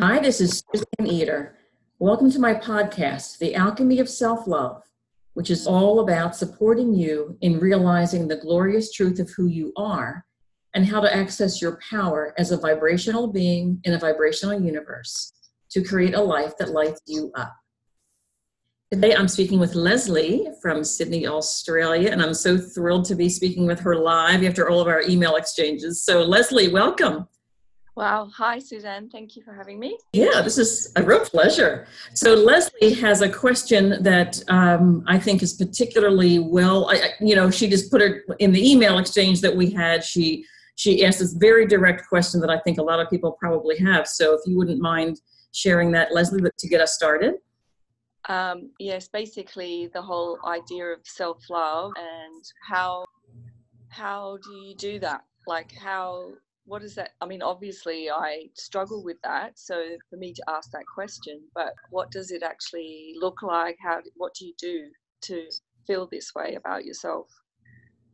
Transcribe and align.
Hi, 0.00 0.18
this 0.18 0.40
is 0.40 0.64
Suzanne 0.72 1.14
Eder. 1.14 1.58
Welcome 1.98 2.30
to 2.30 2.38
my 2.38 2.54
podcast, 2.54 3.36
The 3.36 3.54
Alchemy 3.54 3.98
of 3.98 4.08
Self 4.08 4.46
Love, 4.46 4.82
which 5.34 5.50
is 5.50 5.66
all 5.66 6.00
about 6.00 6.34
supporting 6.34 6.94
you 6.94 7.36
in 7.42 7.60
realizing 7.60 8.26
the 8.26 8.38
glorious 8.38 8.90
truth 8.92 9.18
of 9.18 9.28
who 9.28 9.46
you 9.46 9.74
are 9.76 10.24
and 10.72 10.86
how 10.86 11.00
to 11.00 11.14
access 11.14 11.60
your 11.60 11.78
power 11.90 12.32
as 12.38 12.50
a 12.50 12.56
vibrational 12.56 13.26
being 13.26 13.78
in 13.84 13.92
a 13.92 13.98
vibrational 13.98 14.58
universe 14.58 15.34
to 15.68 15.84
create 15.84 16.14
a 16.14 16.22
life 16.22 16.56
that 16.56 16.70
lights 16.70 17.02
you 17.06 17.30
up. 17.34 17.54
Today 18.90 19.14
I'm 19.14 19.28
speaking 19.28 19.60
with 19.60 19.74
Lesley 19.74 20.48
from 20.62 20.82
Sydney, 20.82 21.26
Australia, 21.26 22.10
and 22.10 22.22
I'm 22.22 22.32
so 22.32 22.56
thrilled 22.56 23.04
to 23.04 23.14
be 23.14 23.28
speaking 23.28 23.66
with 23.66 23.80
her 23.80 23.96
live 23.96 24.44
after 24.44 24.70
all 24.70 24.80
of 24.80 24.88
our 24.88 25.02
email 25.02 25.36
exchanges. 25.36 26.02
So, 26.02 26.22
Lesley, 26.22 26.68
welcome. 26.68 27.28
Wow. 28.00 28.30
Hi, 28.34 28.58
Suzanne. 28.58 29.10
Thank 29.10 29.36
you 29.36 29.42
for 29.42 29.52
having 29.52 29.78
me. 29.78 29.98
Yeah, 30.14 30.40
this 30.40 30.56
is 30.56 30.90
a 30.96 31.02
real 31.02 31.20
pleasure. 31.20 31.86
So, 32.14 32.32
Lesley 32.32 32.94
has 32.94 33.20
a 33.20 33.28
question 33.28 34.02
that 34.02 34.42
um, 34.48 35.04
I 35.06 35.18
think 35.18 35.42
is 35.42 35.52
particularly 35.52 36.38
well, 36.38 36.90
I, 36.90 37.10
you 37.20 37.36
know, 37.36 37.50
she 37.50 37.68
just 37.68 37.90
put 37.90 38.00
it 38.00 38.22
in 38.38 38.52
the 38.52 38.70
email 38.72 38.96
exchange 38.96 39.42
that 39.42 39.54
we 39.54 39.70
had. 39.70 40.02
She 40.02 40.46
she 40.76 41.04
asked 41.04 41.18
this 41.18 41.34
very 41.34 41.66
direct 41.66 42.08
question 42.08 42.40
that 42.40 42.48
I 42.48 42.58
think 42.60 42.78
a 42.78 42.82
lot 42.82 43.00
of 43.00 43.10
people 43.10 43.32
probably 43.32 43.76
have. 43.80 44.08
So, 44.08 44.32
if 44.32 44.40
you 44.46 44.56
wouldn't 44.56 44.80
mind 44.80 45.20
sharing 45.52 45.92
that, 45.92 46.14
Lesley, 46.14 46.40
to 46.40 46.68
get 46.68 46.80
us 46.80 46.94
started. 46.94 47.34
Um, 48.30 48.70
yes, 48.78 49.08
basically 49.08 49.90
the 49.92 50.00
whole 50.00 50.38
idea 50.46 50.86
of 50.86 51.00
self-love 51.04 51.92
and 51.98 52.44
how 52.66 53.04
how 53.90 54.38
do 54.42 54.52
you 54.54 54.74
do 54.74 54.98
that? 55.00 55.20
Like 55.46 55.74
how 55.74 56.30
what 56.70 56.84
is 56.84 56.94
that? 56.94 57.10
I 57.20 57.26
mean, 57.26 57.42
obviously 57.42 58.08
I 58.08 58.48
struggle 58.54 59.02
with 59.02 59.16
that. 59.24 59.58
So 59.58 59.74
for 60.08 60.16
me 60.16 60.32
to 60.32 60.42
ask 60.46 60.70
that 60.70 60.84
question, 60.86 61.40
but 61.52 61.72
what 61.90 62.12
does 62.12 62.30
it 62.30 62.44
actually 62.44 63.14
look 63.18 63.42
like? 63.42 63.76
How 63.82 63.98
what 64.16 64.34
do 64.34 64.46
you 64.46 64.54
do 64.56 64.84
to 65.22 65.48
feel 65.84 66.06
this 66.06 66.32
way 66.32 66.54
about 66.54 66.84
yourself? 66.84 67.26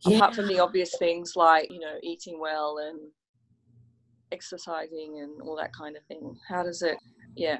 Yeah. 0.06 0.16
Apart 0.16 0.34
from 0.36 0.48
the 0.48 0.58
obvious 0.58 0.97
things 0.98 1.34
like 1.36 1.70
you 1.70 1.81
know 1.81 1.97
eating 2.03 2.41
well 2.41 2.78
and 2.78 2.98
exercising 4.33 5.20
and 5.22 5.42
all 5.42 5.56
that 5.56 5.75
kind 5.75 5.94
of 5.94 6.03
thing. 6.05 6.34
How 6.48 6.62
does 6.62 6.81
it? 6.81 6.97
Yeah. 7.36 7.59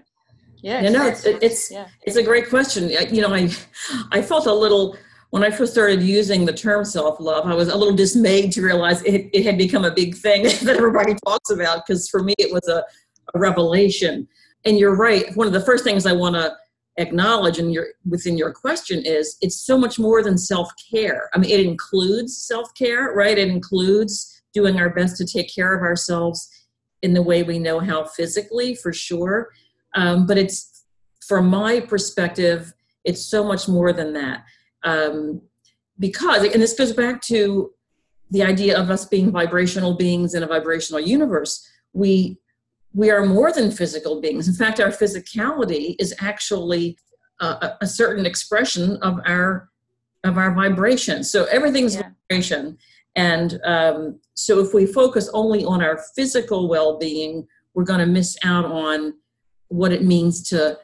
Yeah, 0.63 0.81
no, 0.81 0.91
know, 0.93 1.07
it's 1.09 1.27
it's 1.27 1.71
yeah. 1.71 1.89
it's 2.05 2.17
a 2.17 2.23
great 2.23 2.49
question. 2.49 2.89
You 2.89 3.21
know, 3.21 3.35
I 3.35 3.51
I 4.13 4.23
felt 4.23 4.47
a 4.47 4.55
little 4.55 4.97
when 5.31 5.45
I 5.45 5.51
first 5.51 5.73
started 5.73 6.03
using 6.03 6.45
the 6.45 6.53
term 6.53 6.85
self 6.85 7.21
love. 7.21 7.47
I 7.47 7.55
was 7.55 7.69
a 7.69 7.77
little 7.77 7.95
dismayed 7.95 8.53
to 8.53 8.63
realize 8.63 9.03
it, 9.03 9.29
it 9.33 9.45
had 9.45 9.59
become 9.59 9.85
a 9.85 9.91
big 9.91 10.17
thing 10.17 10.43
that 10.63 10.77
everybody 10.77 11.15
talks 11.25 11.51
about. 11.51 11.87
Because 11.87 12.09
for 12.09 12.23
me, 12.23 12.35
it 12.39 12.53
was 12.53 12.67
a, 12.69 12.85
a 13.35 13.39
revelation. 13.39 14.29
And 14.65 14.79
you're 14.79 14.97
right. 14.97 15.35
One 15.37 15.47
of 15.47 15.53
the 15.53 15.61
first 15.61 15.85
things 15.85 16.07
I 16.07 16.13
want 16.13 16.35
to 16.35 16.55
acknowledge 16.99 17.59
in 17.59 17.71
your 17.71 17.89
within 18.09 18.39
your 18.39 18.53
question 18.53 19.05
is 19.05 19.37
it's 19.43 19.61
so 19.61 19.77
much 19.77 19.99
more 19.99 20.23
than 20.23 20.39
self 20.39 20.71
care. 20.91 21.29
I 21.35 21.39
mean, 21.39 21.51
it 21.51 21.61
includes 21.61 22.37
self 22.47 22.73
care, 22.75 23.13
right? 23.13 23.37
It 23.37 23.49
includes 23.49 24.43
doing 24.55 24.79
our 24.81 24.91
best 24.91 25.17
to 25.19 25.27
take 25.27 25.55
care 25.55 25.75
of 25.75 25.83
ourselves 25.83 26.49
in 27.03 27.13
the 27.13 27.23
way 27.23 27.43
we 27.43 27.59
know 27.59 27.79
how 27.79 28.05
physically, 28.05 28.75
for 28.75 28.93
sure 28.93 29.51
um, 29.97 30.27
but 30.27 30.39
it's, 30.39 30.85
from 31.27 31.49
my 31.49 31.81
perspective, 31.81 32.73
it's 33.05 33.25
so 33.25 33.43
much 33.43 33.67
more 33.67 33.93
than 33.93 34.13
that. 34.13 34.45
Um, 34.87 35.43
because, 35.99 36.45
and 36.45 36.63
this 36.63 36.75
goes 36.75 36.93
back 36.93 37.21
to 37.23 37.73
the 38.31 38.43
idea 38.43 38.79
of 38.79 38.91
us 38.91 39.05
being 39.05 39.31
vibrational 39.31 39.95
beings 39.95 40.35
in 40.35 40.43
a 40.43 40.47
vibrational 40.47 41.01
universe. 41.01 41.69
We 41.93 42.39
we 42.93 43.11
are 43.11 43.27
more 43.27 43.53
than 43.53 43.71
physical 43.71 44.23
beings. 44.23 44.49
In 44.49 44.55
fact, 44.55 44.81
our 44.81 44.89
physicality 44.89 45.97
is 45.99 46.15
actually 46.19 46.97
a, 47.41 47.73
a 47.83 47.87
certain 47.87 48.25
expression 48.25 48.97
of 49.03 49.21
our 49.27 49.69
of 50.25 50.39
our 50.39 50.55
vibration. 50.55 51.23
So 51.23 51.45
everything's 51.45 51.95
yeah. 51.95 52.11
vibration, 52.31 52.79
and 53.15 53.61
um, 53.65 54.21
so 54.35 54.61
if 54.61 54.73
we 54.73 54.87
focus 54.87 55.29
only 55.33 55.65
on 55.65 55.83
our 55.83 55.99
physical 56.15 56.69
well-being, 56.69 57.47
we're 57.75 57.85
going 57.85 58.01
to 58.01 58.07
miss 58.07 58.37
out 58.43 58.65
on 58.65 59.15
what 59.69 59.93
it 59.93 60.03
means 60.03 60.49
to 60.51 60.79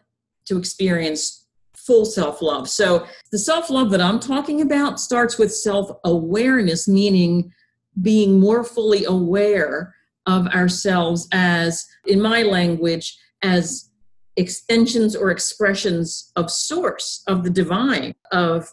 to 0.45 0.59
experience 0.59 1.42
full 1.87 2.05
self-love. 2.05 2.69
So 2.69 3.07
the 3.31 3.39
self-love 3.39 3.91
that 3.91 4.01
I'm 4.01 4.21
talking 4.21 4.61
about 4.61 5.01
starts 5.01 5.39
with 5.39 5.55
self-awareness 5.55 6.89
meaning 6.89 7.53
being 8.01 8.41
more 8.41 8.65
fully 8.65 9.05
aware 9.05 9.95
of 10.27 10.47
ourselves 10.49 11.29
as 11.33 11.85
in 12.07 12.21
my 12.21 12.43
language 12.43 13.19
as 13.43 13.91
extensions 14.37 15.15
or 15.15 15.31
expressions 15.31 16.33
of 16.37 16.51
source 16.51 17.23
of 17.27 17.45
the 17.45 17.51
divine 17.51 18.15
of 18.31 18.71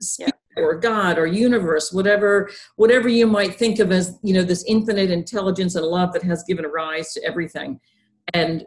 spirit 0.00 0.34
yeah. 0.56 0.62
or 0.62 0.78
god 0.78 1.18
or 1.18 1.26
universe 1.26 1.92
whatever 1.92 2.48
whatever 2.76 3.08
you 3.08 3.26
might 3.26 3.56
think 3.56 3.80
of 3.80 3.90
as 3.90 4.16
you 4.22 4.32
know 4.32 4.44
this 4.44 4.64
infinite 4.68 5.10
intelligence 5.10 5.74
and 5.74 5.84
love 5.84 6.12
that 6.12 6.22
has 6.22 6.44
given 6.44 6.64
rise 6.66 7.12
to 7.12 7.24
everything 7.24 7.80
and 8.32 8.64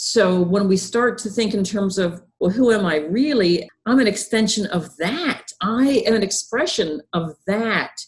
so 0.00 0.40
when 0.40 0.68
we 0.68 0.76
start 0.76 1.18
to 1.18 1.28
think 1.28 1.54
in 1.54 1.64
terms 1.64 1.98
of, 1.98 2.22
well, 2.38 2.52
who 2.52 2.70
am 2.70 2.86
I 2.86 2.98
really? 2.98 3.68
I'm 3.84 3.98
an 3.98 4.06
extension 4.06 4.64
of 4.66 4.96
that. 4.98 5.50
I 5.60 6.04
am 6.06 6.14
an 6.14 6.22
expression 6.22 7.00
of 7.12 7.34
that. 7.48 8.00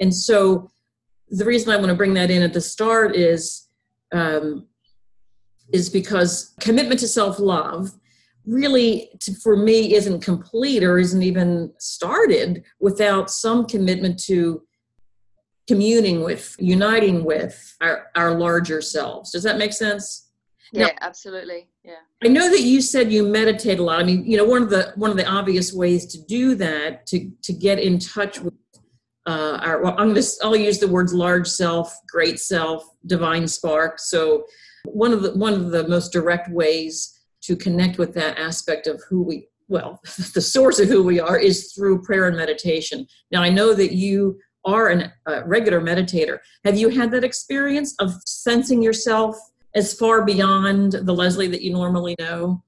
And 0.00 0.14
so 0.14 0.70
the 1.28 1.44
reason 1.44 1.70
I 1.70 1.76
want 1.76 1.90
to 1.90 1.94
bring 1.94 2.14
that 2.14 2.30
in 2.30 2.42
at 2.42 2.54
the 2.54 2.62
start 2.62 3.14
is 3.14 3.68
um, 4.10 4.68
is 5.70 5.90
because 5.90 6.54
commitment 6.60 7.00
to 7.00 7.08
self 7.08 7.38
love 7.38 7.90
really 8.46 9.10
to, 9.20 9.34
for 9.34 9.54
me 9.54 9.94
isn't 9.94 10.20
complete 10.22 10.82
or 10.82 10.98
isn't 10.98 11.22
even 11.22 11.74
started 11.78 12.64
without 12.80 13.30
some 13.30 13.66
commitment 13.66 14.18
to 14.20 14.62
communing 15.68 16.22
with 16.22 16.56
uniting 16.58 17.22
with 17.22 17.76
our, 17.82 18.06
our 18.14 18.34
larger 18.34 18.80
selves 18.82 19.32
does 19.32 19.42
that 19.42 19.56
make 19.56 19.72
sense 19.72 20.23
yeah, 20.80 20.98
absolutely. 21.00 21.68
Yeah. 21.84 21.94
I 22.22 22.28
know 22.28 22.50
that 22.50 22.62
you 22.62 22.80
said 22.80 23.12
you 23.12 23.26
meditate 23.26 23.78
a 23.78 23.82
lot. 23.82 24.00
I 24.00 24.04
mean, 24.04 24.24
you 24.24 24.36
know, 24.36 24.44
one 24.44 24.62
of 24.62 24.70
the 24.70 24.92
one 24.96 25.10
of 25.10 25.16
the 25.16 25.26
obvious 25.26 25.72
ways 25.72 26.06
to 26.06 26.22
do 26.22 26.54
that 26.56 27.06
to 27.06 27.30
to 27.42 27.52
get 27.52 27.78
in 27.78 27.98
touch 27.98 28.40
with 28.40 28.54
uh, 29.26 29.58
our. 29.62 29.82
Well, 29.82 29.94
I'm 29.98 30.14
to. 30.14 30.22
I'll 30.42 30.56
use 30.56 30.78
the 30.78 30.88
words 30.88 31.14
large 31.14 31.48
self, 31.48 31.96
great 32.08 32.40
self, 32.40 32.84
divine 33.06 33.46
spark. 33.46 33.98
So 33.98 34.44
one 34.84 35.12
of 35.12 35.22
the 35.22 35.32
one 35.34 35.52
of 35.52 35.70
the 35.70 35.86
most 35.88 36.12
direct 36.12 36.50
ways 36.50 37.18
to 37.42 37.56
connect 37.56 37.98
with 37.98 38.14
that 38.14 38.38
aspect 38.38 38.86
of 38.86 39.02
who 39.08 39.22
we 39.22 39.48
well 39.68 40.00
the 40.34 40.40
source 40.40 40.78
of 40.78 40.88
who 40.88 41.02
we 41.02 41.20
are 41.20 41.38
is 41.38 41.72
through 41.72 42.02
prayer 42.02 42.28
and 42.28 42.36
meditation 42.36 43.06
now 43.30 43.42
i 43.42 43.48
know 43.48 43.74
that 43.74 43.92
you 43.92 44.38
are 44.66 44.88
a 44.90 45.12
uh, 45.26 45.42
regular 45.46 45.80
meditator 45.80 46.38
have 46.64 46.76
you 46.76 46.88
had 46.88 47.10
that 47.10 47.24
experience 47.24 47.94
of 47.98 48.12
sensing 48.24 48.82
yourself 48.82 49.36
as 49.74 49.94
far 49.94 50.24
beyond 50.24 50.92
the 50.92 51.14
Lesley 51.14 51.48
that 51.48 51.62
you 51.62 51.72
normally 51.72 52.14
know? 52.18 52.62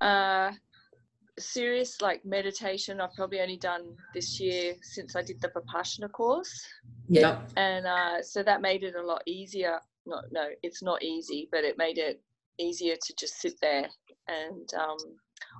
Uh, 0.00 0.52
serious 1.38 2.00
like 2.00 2.24
meditation 2.24 3.00
I've 3.00 3.14
probably 3.14 3.40
only 3.40 3.56
done 3.56 3.96
this 4.14 4.40
year 4.40 4.74
since 4.82 5.16
I 5.16 5.22
did 5.22 5.40
the 5.40 5.48
Vipassana 5.48 6.10
course. 6.10 6.66
Yeah. 7.08 7.40
And 7.56 7.86
uh, 7.86 8.22
so 8.22 8.42
that 8.42 8.60
made 8.60 8.82
it 8.82 8.94
a 8.96 9.02
lot 9.02 9.22
easier. 9.26 9.78
No, 10.06 10.20
no, 10.30 10.48
it's 10.62 10.82
not 10.82 11.02
easy, 11.02 11.48
but 11.52 11.64
it 11.64 11.78
made 11.78 11.98
it 11.98 12.20
easier 12.58 12.96
to 12.96 13.14
just 13.18 13.40
sit 13.40 13.54
there. 13.60 13.88
And 14.26 14.68
um, 14.74 14.96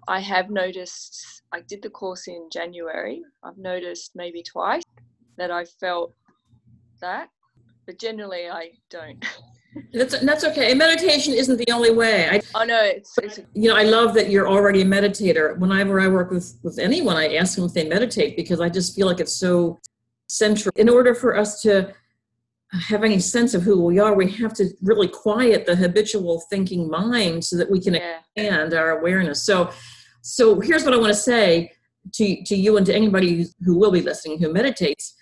I 0.09 0.21
have 0.21 0.51
noticed, 0.51 1.43
I 1.53 1.61
did 1.61 1.83
the 1.83 1.91
course 1.91 2.29
in 2.29 2.49
January. 2.53 3.23
I've 3.43 3.59
noticed 3.59 4.13
maybe 4.15 4.43
twice 4.43 4.83
that 5.37 5.51
I 5.51 5.65
felt 5.65 6.15
that, 7.01 7.29
but 7.87 7.99
generally 7.99 8.49
I 8.49 8.73
don't. 8.91 9.25
That's 9.93 10.19
that's 10.21 10.45
okay. 10.45 10.71
And 10.71 10.79
meditation 10.79 11.35
isn't 11.35 11.57
the 11.57 11.73
only 11.73 11.91
way. 11.91 12.29
I, 12.29 12.41
oh 12.55 12.65
no, 12.65 12.81
it's, 12.83 13.17
it's 13.19 13.41
you 13.55 13.69
know 13.69 13.77
I 13.77 13.83
love 13.83 14.15
that 14.15 14.31
you're 14.31 14.49
already 14.49 14.83
a 14.83 14.85
meditator. 14.85 15.59
Whenever 15.59 16.01
I 16.01 16.09
work 16.09 16.31
with 16.31 16.59
with 16.63 16.79
anyone, 16.79 17.17
I 17.17 17.35
ask 17.37 17.57
them 17.57 17.65
if 17.65 17.75
they 17.75 17.89
meditate 17.89 18.37
because 18.37 18.61
I 18.61 18.69
just 18.69 18.97
feel 18.97 19.07
like 19.07 19.21
it's 19.21 19.35
so 19.35 19.81
central. 20.27 20.73
In 20.77 20.89
order 20.89 21.15
for 21.15 21.37
us 21.37 21.61
to 21.63 21.93
have 22.73 23.05
any 23.05 23.19
sense 23.19 23.55
of 23.55 23.63
who 23.63 23.83
we 23.85 23.99
are, 23.99 24.15
we 24.15 24.31
have 24.33 24.53
to 24.55 24.69
really 24.83 25.09
quiet 25.09 25.65
the 25.65 25.77
habitual 25.77 26.43
thinking 26.51 26.89
mind 26.91 27.45
so 27.45 27.57
that 27.57 27.71
we 27.71 27.81
can 27.81 27.95
yeah. 27.95 28.19
expand 28.37 28.75
our 28.75 28.99
awareness. 28.99 29.45
So, 29.45 29.71
so 30.21 30.61
here's 30.61 30.85
what 30.85 30.93
I 30.93 30.99
want 30.99 31.13
to 31.13 31.19
say 31.19 31.73
to 32.15 32.45
to 32.45 32.57
you 32.57 32.77
and 32.77 32.87
to 32.87 32.95
anybody 32.95 33.47
who 33.65 33.77
will 33.77 33.91
be 33.91 34.03
listening 34.03 34.39
who 34.39 34.53
meditates 34.53 35.15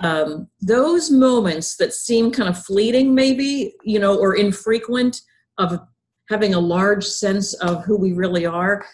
um, 0.00 0.48
those 0.60 1.10
moments 1.10 1.76
that 1.76 1.92
seem 1.92 2.30
kind 2.30 2.48
of 2.48 2.62
fleeting 2.64 3.14
maybe 3.14 3.74
you 3.84 3.98
know 3.98 4.18
or 4.18 4.34
infrequent 4.34 5.22
of 5.58 5.80
having 6.28 6.54
a 6.54 6.60
large 6.60 7.04
sense 7.04 7.54
of 7.54 7.84
who 7.84 7.96
we 7.96 8.12
really 8.12 8.46
are 8.46 8.84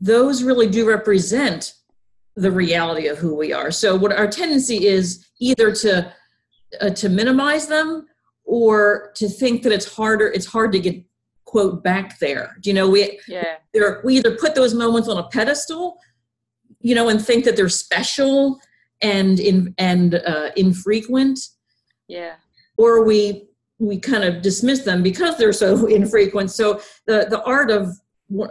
those 0.00 0.42
really 0.42 0.68
do 0.68 0.86
represent 0.88 1.74
the 2.36 2.50
reality 2.50 3.06
of 3.06 3.18
who 3.18 3.34
we 3.34 3.52
are 3.52 3.70
so 3.70 3.96
what 3.96 4.12
our 4.12 4.28
tendency 4.28 4.86
is 4.86 5.26
either 5.40 5.72
to 5.72 6.12
uh, 6.80 6.90
to 6.90 7.08
minimize 7.08 7.66
them 7.68 8.06
or 8.44 9.12
to 9.14 9.28
think 9.28 9.62
that 9.62 9.72
it's 9.72 9.96
harder 9.96 10.26
it's 10.28 10.46
hard 10.46 10.72
to 10.72 10.78
get 10.78 11.04
quote 11.54 11.84
back 11.84 12.18
there. 12.18 12.56
Do 12.60 12.68
you 12.68 12.74
know 12.74 12.90
we 12.90 13.20
yeah 13.28 13.58
we 14.02 14.16
either 14.16 14.34
put 14.36 14.56
those 14.56 14.74
moments 14.74 15.08
on 15.08 15.18
a 15.18 15.28
pedestal, 15.28 15.98
you 16.80 16.96
know, 16.96 17.08
and 17.08 17.24
think 17.24 17.44
that 17.44 17.54
they're 17.54 17.68
special 17.68 18.58
and 19.02 19.40
in 19.40 19.74
and 19.78 20.14
uh, 20.14 20.50
infrequent, 20.56 21.38
yeah 22.08 22.34
or 22.76 23.04
we 23.04 23.48
we 23.78 23.98
kind 23.98 24.24
of 24.24 24.42
dismiss 24.42 24.80
them 24.80 25.02
because 25.02 25.36
they're 25.36 25.52
so 25.52 25.86
infrequent. 26.00 26.50
So 26.50 26.80
the 27.06 27.26
the 27.28 27.42
art 27.44 27.70
of 27.70 27.88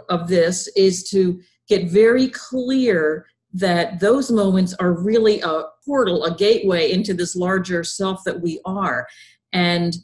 of 0.08 0.28
this 0.28 0.68
is 0.76 1.08
to 1.10 1.40
get 1.68 1.90
very 1.90 2.28
clear 2.28 3.26
that 3.52 4.00
those 4.00 4.30
moments 4.30 4.74
are 4.74 4.92
really 4.92 5.40
a 5.40 5.64
portal, 5.84 6.24
a 6.24 6.34
gateway 6.34 6.90
into 6.90 7.14
this 7.14 7.36
larger 7.36 7.84
self 7.84 8.22
that 8.24 8.40
we 8.40 8.60
are. 8.64 9.06
And 9.52 9.96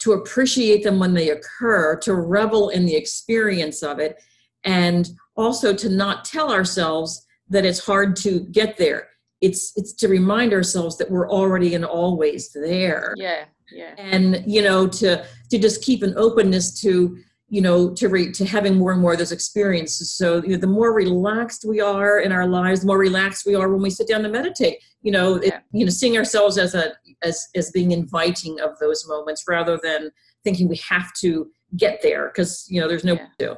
to 0.00 0.12
appreciate 0.12 0.82
them 0.82 0.98
when 0.98 1.14
they 1.14 1.30
occur, 1.30 1.96
to 2.00 2.14
revel 2.14 2.68
in 2.68 2.84
the 2.84 2.94
experience 2.94 3.82
of 3.82 3.98
it, 4.00 4.20
and 4.64 5.08
also 5.36 5.74
to 5.74 5.88
not 5.88 6.24
tell 6.24 6.52
ourselves 6.52 7.24
that 7.48 7.64
it's 7.64 7.84
hard 7.84 8.16
to 8.16 8.40
get 8.50 8.76
there. 8.76 9.08
It's 9.40 9.72
it's 9.76 9.92
to 9.94 10.08
remind 10.08 10.52
ourselves 10.52 10.96
that 10.98 11.10
we're 11.10 11.30
already 11.30 11.74
and 11.74 11.84
always 11.84 12.50
there. 12.52 13.14
Yeah, 13.16 13.44
yeah. 13.72 13.94
And 13.98 14.42
you 14.46 14.62
know, 14.62 14.86
to 14.86 15.24
to 15.50 15.58
just 15.58 15.82
keep 15.82 16.02
an 16.02 16.14
openness 16.16 16.80
to 16.82 17.16
you 17.48 17.60
know 17.60 17.90
to 17.94 18.08
re, 18.08 18.32
to 18.32 18.44
having 18.44 18.76
more 18.76 18.92
and 18.92 19.00
more 19.00 19.12
of 19.12 19.18
those 19.18 19.30
experiences 19.30 20.12
so 20.12 20.42
you 20.42 20.50
know, 20.50 20.56
the 20.56 20.66
more 20.66 20.92
relaxed 20.92 21.64
we 21.68 21.80
are 21.80 22.18
in 22.18 22.32
our 22.32 22.46
lives 22.46 22.80
the 22.80 22.86
more 22.86 22.98
relaxed 22.98 23.44
we 23.46 23.54
are 23.54 23.70
when 23.70 23.82
we 23.82 23.90
sit 23.90 24.08
down 24.08 24.22
to 24.22 24.28
meditate 24.28 24.82
you 25.02 25.12
know 25.12 25.40
yeah. 25.42 25.48
it, 25.48 25.62
you 25.72 25.84
know 25.84 25.90
seeing 25.90 26.16
ourselves 26.16 26.56
as 26.56 26.74
a 26.74 26.92
as 27.22 27.46
as 27.54 27.70
being 27.70 27.92
inviting 27.92 28.58
of 28.60 28.70
those 28.80 29.06
moments 29.06 29.44
rather 29.46 29.78
than 29.82 30.10
thinking 30.42 30.68
we 30.68 30.80
have 30.88 31.12
to 31.12 31.50
get 31.76 32.00
there 32.02 32.28
because 32.28 32.66
you 32.68 32.80
know 32.80 32.88
there's 32.88 33.04
no 33.04 33.16
yeah. 33.38 33.54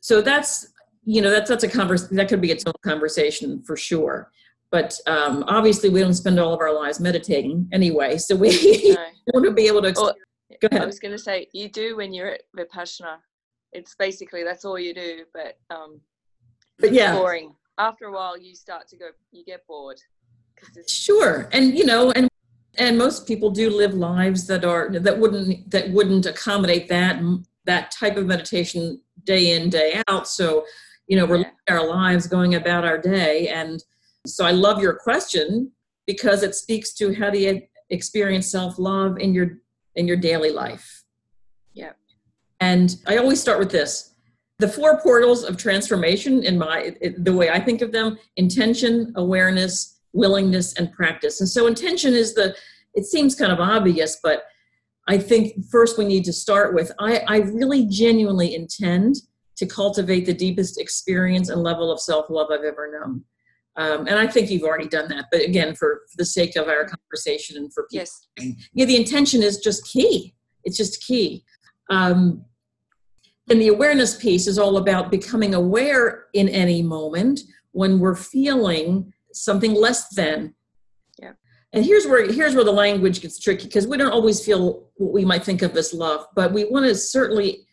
so 0.00 0.22
that's 0.22 0.72
you 1.04 1.20
know 1.20 1.30
that's 1.30 1.50
that's 1.50 1.64
a 1.64 1.68
converse 1.68 2.08
that 2.08 2.28
could 2.28 2.40
be 2.40 2.50
its 2.50 2.64
own 2.66 2.72
conversation 2.82 3.62
for 3.62 3.76
sure 3.76 4.30
but 4.74 4.98
um, 5.06 5.44
obviously 5.46 5.88
we 5.88 6.00
don't 6.00 6.14
spend 6.14 6.40
all 6.40 6.52
of 6.52 6.58
our 6.58 6.74
lives 6.74 6.98
meditating 6.98 7.68
anyway 7.72 8.18
so 8.18 8.34
we 8.34 8.48
no. 8.92 9.06
want 9.32 9.46
to 9.46 9.52
be 9.52 9.68
able 9.68 9.80
to 9.80 9.92
Go 9.92 10.68
ahead. 10.70 10.82
I 10.82 10.86
was 10.86 10.98
going 10.98 11.12
to 11.12 11.18
say 11.18 11.46
you 11.52 11.68
do 11.68 11.96
when 11.96 12.12
you're 12.12 12.30
at 12.30 12.42
Vipassana 12.56 13.18
it's 13.72 13.94
basically 13.94 14.42
that's 14.42 14.64
all 14.64 14.76
you 14.76 14.92
do 14.92 15.24
but 15.32 15.58
um 15.70 16.00
but 16.80 16.92
yeah 16.92 17.14
boring 17.14 17.54
after 17.78 18.06
a 18.06 18.12
while 18.12 18.36
you 18.36 18.56
start 18.56 18.88
to 18.88 18.96
go 18.96 19.06
you 19.30 19.44
get 19.44 19.64
bored 19.68 20.00
sure 20.88 21.48
and 21.52 21.78
you 21.78 21.84
know 21.84 22.10
and 22.12 22.28
and 22.76 22.98
most 22.98 23.28
people 23.28 23.50
do 23.50 23.70
live 23.70 23.94
lives 23.94 24.48
that 24.48 24.64
are 24.64 24.90
that 24.90 25.16
wouldn't 25.16 25.70
that 25.70 25.88
wouldn't 25.90 26.26
accommodate 26.26 26.88
that 26.88 27.22
that 27.64 27.92
type 27.92 28.16
of 28.16 28.26
meditation 28.26 29.00
day 29.22 29.52
in 29.52 29.70
day 29.70 30.02
out 30.08 30.26
so 30.26 30.64
you 31.06 31.16
know 31.16 31.26
we're 31.26 31.36
yeah. 31.36 31.50
living 31.68 31.80
our 31.82 31.86
lives 31.88 32.26
going 32.26 32.56
about 32.56 32.84
our 32.84 32.98
day 32.98 33.48
and 33.48 33.84
so 34.26 34.44
i 34.44 34.50
love 34.50 34.80
your 34.80 34.94
question 34.94 35.70
because 36.06 36.42
it 36.42 36.54
speaks 36.54 36.92
to 36.94 37.14
how 37.14 37.30
do 37.30 37.38
you 37.38 37.60
experience 37.90 38.50
self-love 38.50 39.18
in 39.18 39.34
your 39.34 39.58
in 39.96 40.06
your 40.08 40.16
daily 40.16 40.50
life 40.50 41.04
Yeah. 41.72 41.92
and 42.60 42.96
I 43.06 43.16
always 43.18 43.40
start 43.40 43.58
with 43.58 43.70
this. 43.70 44.10
The 44.58 44.68
four 44.68 45.00
portals 45.00 45.44
of 45.44 45.56
transformation 45.56 46.42
in 46.44 46.58
my 46.58 46.96
the 47.18 47.32
way 47.32 47.50
I 47.50 47.60
think 47.60 47.82
of 47.82 47.92
them, 47.92 48.18
intention, 48.36 49.12
awareness, 49.16 50.00
willingness 50.12 50.74
and 50.74 50.92
practice. 50.92 51.40
And 51.40 51.48
so 51.48 51.66
intention 51.66 52.14
is 52.14 52.34
the 52.34 52.54
it 52.94 53.04
seems 53.04 53.34
kind 53.34 53.52
of 53.52 53.60
obvious, 53.60 54.18
but 54.22 54.44
I 55.08 55.18
think 55.18 55.64
first 55.70 55.98
we 55.98 56.04
need 56.06 56.24
to 56.24 56.32
start 56.32 56.74
with 56.74 56.90
I, 56.98 57.18
I 57.28 57.36
really 57.38 57.86
genuinely 57.86 58.54
intend 58.54 59.16
to 59.56 59.66
cultivate 59.66 60.24
the 60.26 60.34
deepest 60.34 60.80
experience 60.80 61.48
and 61.50 61.62
level 61.62 61.90
of 61.92 62.00
self 62.00 62.30
love 62.30 62.48
I've 62.50 62.64
ever 62.64 62.90
known. 62.98 63.24
Um, 63.76 64.06
and 64.06 64.18
I 64.18 64.26
think 64.26 64.50
you've 64.50 64.62
already 64.62 64.88
done 64.88 65.08
that, 65.08 65.26
but 65.32 65.42
again, 65.42 65.74
for, 65.74 66.02
for 66.08 66.16
the 66.16 66.24
sake 66.24 66.54
of 66.54 66.68
our 66.68 66.84
conversation 66.84 67.56
and 67.56 67.72
for 67.72 67.88
people, 67.90 68.06
yes. 68.38 68.68
yeah, 68.72 68.84
the 68.84 68.96
intention 68.96 69.42
is 69.42 69.58
just 69.58 69.84
key. 69.86 70.34
It's 70.62 70.76
just 70.76 71.02
key. 71.02 71.44
Um, 71.90 72.44
and 73.50 73.60
the 73.60 73.68
awareness 73.68 74.16
piece 74.16 74.46
is 74.46 74.58
all 74.58 74.76
about 74.76 75.10
becoming 75.10 75.54
aware 75.54 76.26
in 76.32 76.48
any 76.48 76.82
moment 76.82 77.40
when 77.72 77.98
we're 77.98 78.14
feeling 78.14 79.12
something 79.32 79.74
less 79.74 80.08
than. 80.14 80.54
Yeah. 81.18 81.32
And 81.72 81.84
here's 81.84 82.06
where 82.06 82.30
here's 82.30 82.54
where 82.54 82.64
the 82.64 82.72
language 82.72 83.20
gets 83.20 83.38
tricky 83.38 83.66
because 83.66 83.86
we 83.86 83.98
don't 83.98 84.12
always 84.12 84.42
feel 84.42 84.88
what 84.96 85.12
we 85.12 85.24
might 85.24 85.44
think 85.44 85.62
of 85.62 85.76
as 85.76 85.92
love, 85.92 86.26
but 86.34 86.52
we 86.52 86.64
want 86.64 86.86
to 86.86 86.94
certainly 86.94 87.66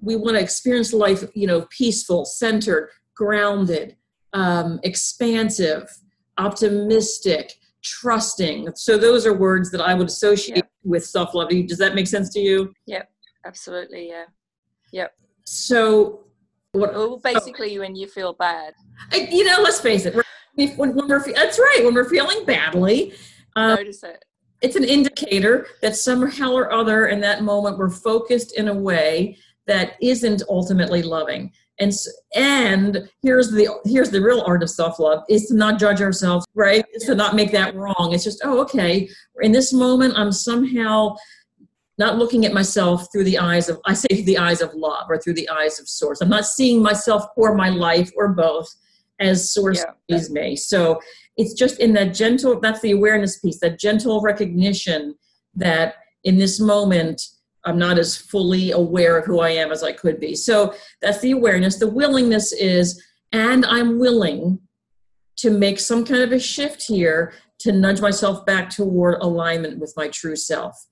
we 0.00 0.16
want 0.16 0.36
to 0.36 0.42
experience 0.42 0.92
life, 0.92 1.24
you 1.34 1.46
know, 1.46 1.66
peaceful, 1.70 2.24
centered, 2.24 2.90
grounded, 3.14 3.96
um, 4.32 4.80
expansive, 4.82 5.90
optimistic, 6.38 7.54
trusting. 7.82 8.68
So 8.74 8.98
those 8.98 9.26
are 9.26 9.34
words 9.34 9.70
that 9.70 9.80
I 9.80 9.94
would 9.94 10.08
associate 10.08 10.56
yep. 10.56 10.70
with 10.84 11.04
self-love. 11.04 11.48
Does 11.48 11.78
that 11.78 11.94
make 11.94 12.06
sense 12.06 12.30
to 12.34 12.40
you? 12.40 12.72
Yep, 12.86 13.10
absolutely. 13.44 14.08
Yeah. 14.08 14.24
Yep. 14.92 15.12
So, 15.44 16.26
what? 16.72 16.94
Well, 16.94 17.18
basically, 17.18 17.78
when 17.78 17.96
you 17.96 18.06
feel 18.06 18.32
bad. 18.34 18.74
You 19.12 19.44
know, 19.44 19.56
let's 19.62 19.80
face 19.80 20.06
it. 20.06 20.14
When, 20.54 20.94
when 20.94 21.08
we're 21.08 21.32
that's 21.32 21.58
right. 21.58 21.80
When 21.82 21.94
we're 21.94 22.08
feeling 22.08 22.44
badly, 22.44 23.14
um, 23.56 23.76
notice 23.76 24.02
it. 24.02 24.24
It's 24.60 24.76
an 24.76 24.84
indicator 24.84 25.68
that 25.80 25.96
somehow 25.96 26.52
or 26.52 26.70
other 26.70 27.06
in 27.06 27.20
that 27.20 27.42
moment 27.42 27.78
we're 27.78 27.88
focused 27.88 28.58
in 28.58 28.68
a 28.68 28.74
way 28.74 29.38
that 29.66 29.96
isn't 30.02 30.42
ultimately 30.48 31.02
loving. 31.02 31.52
And 31.80 31.92
and 32.34 33.08
here's 33.22 33.50
the 33.50 33.68
here's 33.84 34.10
the 34.10 34.20
real 34.20 34.42
art 34.46 34.62
of 34.62 34.70
self 34.70 34.98
love 34.98 35.24
is 35.28 35.46
to 35.46 35.54
not 35.54 35.78
judge 35.78 36.02
ourselves, 36.02 36.46
right? 36.54 36.84
It's 36.92 37.06
to 37.06 37.14
not 37.14 37.34
make 37.34 37.52
that 37.52 37.74
wrong. 37.74 38.10
It's 38.12 38.24
just 38.24 38.42
oh 38.44 38.60
okay. 38.60 39.08
In 39.40 39.52
this 39.52 39.72
moment, 39.72 40.14
I'm 40.16 40.30
somehow 40.30 41.16
not 42.00 42.16
looking 42.16 42.46
at 42.46 42.54
myself 42.54 43.12
through 43.12 43.24
the 43.24 43.38
eyes 43.38 43.68
of 43.68 43.78
i 43.84 43.92
say 43.92 44.08
through 44.08 44.24
the 44.24 44.38
eyes 44.38 44.62
of 44.62 44.72
love 44.74 45.04
or 45.10 45.18
through 45.18 45.34
the 45.34 45.48
eyes 45.50 45.78
of 45.78 45.86
source 45.86 46.22
i'm 46.22 46.30
not 46.30 46.46
seeing 46.46 46.82
myself 46.82 47.26
or 47.36 47.54
my 47.54 47.68
life 47.68 48.10
or 48.16 48.28
both 48.28 48.74
as 49.20 49.52
source 49.52 49.84
yeah. 50.08 50.16
sees 50.18 50.30
me 50.30 50.56
so 50.56 50.98
it's 51.36 51.52
just 51.52 51.78
in 51.78 51.92
that 51.92 52.14
gentle 52.14 52.58
that's 52.58 52.80
the 52.80 52.92
awareness 52.92 53.38
piece 53.38 53.60
that 53.60 53.78
gentle 53.78 54.22
recognition 54.22 55.14
that 55.54 55.96
in 56.24 56.38
this 56.38 56.58
moment 56.58 57.20
i'm 57.64 57.78
not 57.78 57.98
as 57.98 58.16
fully 58.16 58.70
aware 58.70 59.18
of 59.18 59.26
who 59.26 59.40
i 59.40 59.50
am 59.50 59.70
as 59.70 59.82
i 59.82 59.92
could 59.92 60.18
be. 60.20 60.34
So 60.34 60.74
that's 61.02 61.20
the 61.20 61.32
awareness. 61.32 61.78
The 61.78 61.88
willingness 61.88 62.52
is 62.52 63.02
and 63.32 63.64
i'm 63.66 63.98
willing 63.98 64.58
to 65.36 65.50
make 65.50 65.80
some 65.80 66.04
kind 66.04 66.22
of 66.22 66.32
a 66.32 66.38
shift 66.38 66.82
here 66.86 67.32
to 67.60 67.72
nudge 67.72 68.00
myself 68.00 68.44
back 68.44 68.70
toward 68.70 69.22
alignment 69.22 69.78
with 69.78 69.94
my 69.96 70.08
true 70.08 70.36
self. 70.36 70.86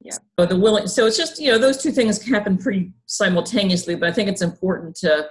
Yeah. 0.00 0.14
So 0.38 0.46
the 0.46 0.56
willing 0.56 0.86
so 0.86 1.06
it's 1.06 1.16
just 1.16 1.40
you 1.40 1.50
know 1.50 1.58
those 1.58 1.82
two 1.82 1.90
things 1.90 2.22
happen 2.22 2.56
pretty 2.56 2.92
simultaneously 3.06 3.96
but 3.96 4.08
i 4.08 4.12
think 4.12 4.28
it's 4.28 4.42
important 4.42 4.94
to 4.96 5.28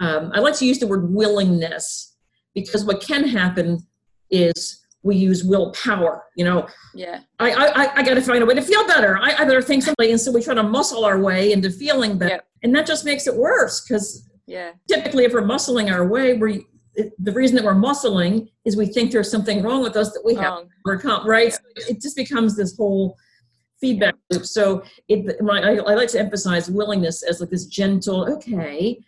um, 0.00 0.32
i 0.34 0.40
like 0.40 0.56
to 0.56 0.66
use 0.66 0.80
the 0.80 0.88
word 0.88 1.12
willingness 1.12 2.16
because 2.52 2.84
what 2.84 3.00
can 3.00 3.28
happen 3.28 3.86
is 4.28 4.84
we 5.02 5.16
use 5.16 5.44
willpower 5.44 6.24
you 6.36 6.44
know? 6.44 6.66
Yeah. 6.94 7.20
I 7.38 7.52
i, 7.52 7.96
I 7.96 8.02
got 8.02 8.14
to 8.14 8.22
find 8.22 8.42
a 8.42 8.46
way 8.46 8.54
to 8.54 8.62
feel 8.62 8.86
better. 8.86 9.18
I, 9.18 9.34
I 9.34 9.44
better 9.44 9.62
think 9.62 9.82
something 9.82 10.10
and 10.10 10.20
so 10.20 10.32
we 10.32 10.42
try 10.42 10.54
to 10.54 10.62
muscle 10.62 11.04
our 11.04 11.20
way 11.20 11.52
into 11.52 11.70
feeling 11.70 12.18
better. 12.18 12.42
And 12.62 12.74
that 12.74 12.86
just 12.86 13.04
makes 13.04 13.26
it 13.26 13.34
worse 13.34 13.82
because 13.82 14.28
yeah. 14.46 14.72
typically 14.88 15.24
if 15.24 15.32
we're 15.32 15.42
muscling 15.42 15.92
our 15.92 16.06
way 16.06 16.34
we 16.34 16.66
the 17.18 17.32
reason 17.32 17.54
that 17.54 17.64
we're 17.64 17.74
muscling 17.74 18.48
is 18.64 18.76
we 18.76 18.86
think 18.86 19.12
there's 19.12 19.30
something 19.30 19.62
wrong 19.62 19.82
with 19.82 19.96
us 19.96 20.10
that 20.12 20.22
we 20.24 20.34
have 20.34 20.62
to 20.62 20.68
overcome 20.84 21.28
right? 21.28 21.50
Yeah. 21.50 21.82
so 21.84 21.90
it 21.90 22.02
just 22.02 22.16
becomes 22.16 22.56
this 22.56 22.76
whole 22.76 23.16
feedback 23.80 24.14
loop. 24.30 24.44
So 24.44 24.82
it, 25.08 25.36
I, 25.40 25.76
I 25.76 25.94
like 25.94 26.08
to 26.10 26.18
emphasize 26.18 26.70
willingness 26.70 27.22
as 27.22 27.40
like 27.40 27.50
this 27.50 27.66
gentle, 27.66 28.30
okay, 28.34 29.00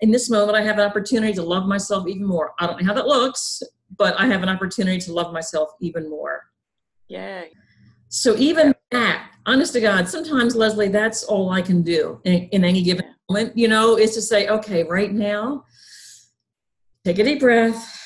in 0.00 0.10
this 0.10 0.30
moment 0.30 0.56
I 0.56 0.62
have 0.62 0.78
an 0.78 0.86
opportunity 0.86 1.32
to 1.34 1.42
love 1.42 1.66
myself 1.66 2.08
even 2.08 2.24
more. 2.24 2.52
I 2.58 2.66
don't 2.66 2.80
know 2.80 2.86
how 2.86 2.94
that 2.94 3.06
looks, 3.06 3.62
but 3.96 4.18
I 4.18 4.26
have 4.26 4.42
an 4.42 4.48
opportunity 4.48 4.98
to 5.00 5.12
love 5.12 5.32
myself 5.32 5.70
even 5.80 6.08
more. 6.08 6.44
Yeah. 7.08 7.44
So 8.08 8.36
even 8.36 8.74
that, 8.90 9.30
honest 9.46 9.72
to 9.74 9.80
God, 9.80 10.08
sometimes 10.08 10.56
Lesley, 10.56 10.88
that's 10.88 11.22
all 11.24 11.50
I 11.50 11.62
can 11.62 11.82
do 11.82 12.20
in, 12.24 12.48
in 12.48 12.64
any 12.64 12.82
given 12.82 13.06
moment, 13.28 13.56
you 13.56 13.68
know, 13.68 13.96
is 13.96 14.14
to 14.14 14.22
say, 14.22 14.48
okay, 14.48 14.84
right 14.84 15.12
now, 15.12 15.64
take 17.04 17.18
a 17.18 17.24
deep 17.24 17.40
breath. 17.40 17.96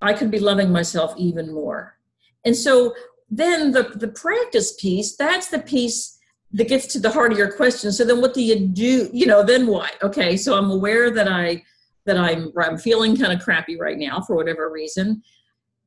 I 0.00 0.12
could 0.12 0.30
be 0.30 0.38
loving 0.38 0.70
myself 0.70 1.14
even 1.16 1.52
more. 1.52 1.96
And 2.44 2.54
so 2.54 2.94
then 3.30 3.72
the, 3.72 3.84
the 3.94 4.08
practice 4.08 4.74
piece, 4.74 5.16
that's 5.16 5.48
the 5.48 5.58
piece 5.60 6.18
that 6.52 6.68
gets 6.68 6.86
to 6.88 7.00
the 7.00 7.10
heart 7.10 7.32
of 7.32 7.38
your 7.38 7.52
question. 7.52 7.92
So 7.92 8.04
then 8.04 8.20
what 8.20 8.34
do 8.34 8.42
you 8.42 8.58
do? 8.58 9.10
You 9.12 9.26
know, 9.26 9.42
then 9.42 9.66
what? 9.66 10.00
Okay, 10.02 10.36
so 10.36 10.56
I'm 10.56 10.70
aware 10.70 11.10
that 11.10 11.28
I 11.28 11.62
that 12.06 12.16
I'm 12.16 12.52
I'm 12.58 12.78
feeling 12.78 13.16
kind 13.16 13.32
of 13.32 13.42
crappy 13.44 13.78
right 13.78 13.98
now 13.98 14.20
for 14.20 14.36
whatever 14.36 14.70
reason. 14.70 15.22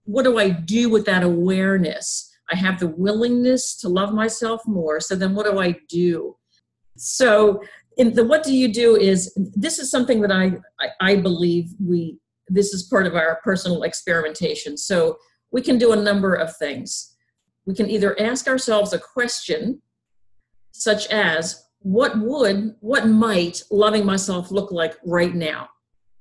What 0.04 0.24
do 0.24 0.38
I 0.38 0.50
do 0.50 0.90
with 0.90 1.06
that 1.06 1.24
awareness? 1.24 2.32
I 2.52 2.56
have 2.56 2.80
the 2.80 2.88
willingness 2.88 3.76
to 3.82 3.90
love 3.90 4.14
myself 4.14 4.62
more. 4.66 5.00
So 5.00 5.16
then 5.16 5.36
what 5.36 5.46
do 5.46 5.60
I 5.60 5.76
do? 5.88 6.36
so 7.00 7.62
in 7.98 8.14
the 8.14 8.24
what 8.24 8.44
do 8.44 8.54
you 8.54 8.72
do 8.72 8.96
is 8.96 9.34
this 9.56 9.80
is 9.80 9.90
something 9.90 10.22
that 10.22 10.32
I, 10.32 10.58
I, 10.80 10.90
I 11.02 11.16
believe 11.16 11.72
we 11.84 12.18
this 12.48 12.74
is 12.74 12.84
part 12.84 13.06
of 13.06 13.16
our 13.16 13.40
personal 13.44 13.84
experimentation. 13.84 14.76
So 14.76 15.18
we 15.52 15.62
can 15.62 15.78
do 15.78 15.92
a 15.92 15.96
number 15.96 16.34
of 16.34 16.56
things. 16.58 17.16
We 17.66 17.76
can 17.76 17.90
either 17.90 18.20
ask 18.20 18.48
ourselves 18.48 18.92
a 18.92 19.00
question 19.00 19.82
such 20.72 21.08
as 21.08 21.66
what 21.80 22.18
would 22.20 22.76
what 22.80 23.08
might 23.08 23.64
loving 23.70 24.06
myself 24.06 24.52
look 24.52 24.72
like 24.72 24.96
right 25.06 25.36
now 25.36 25.70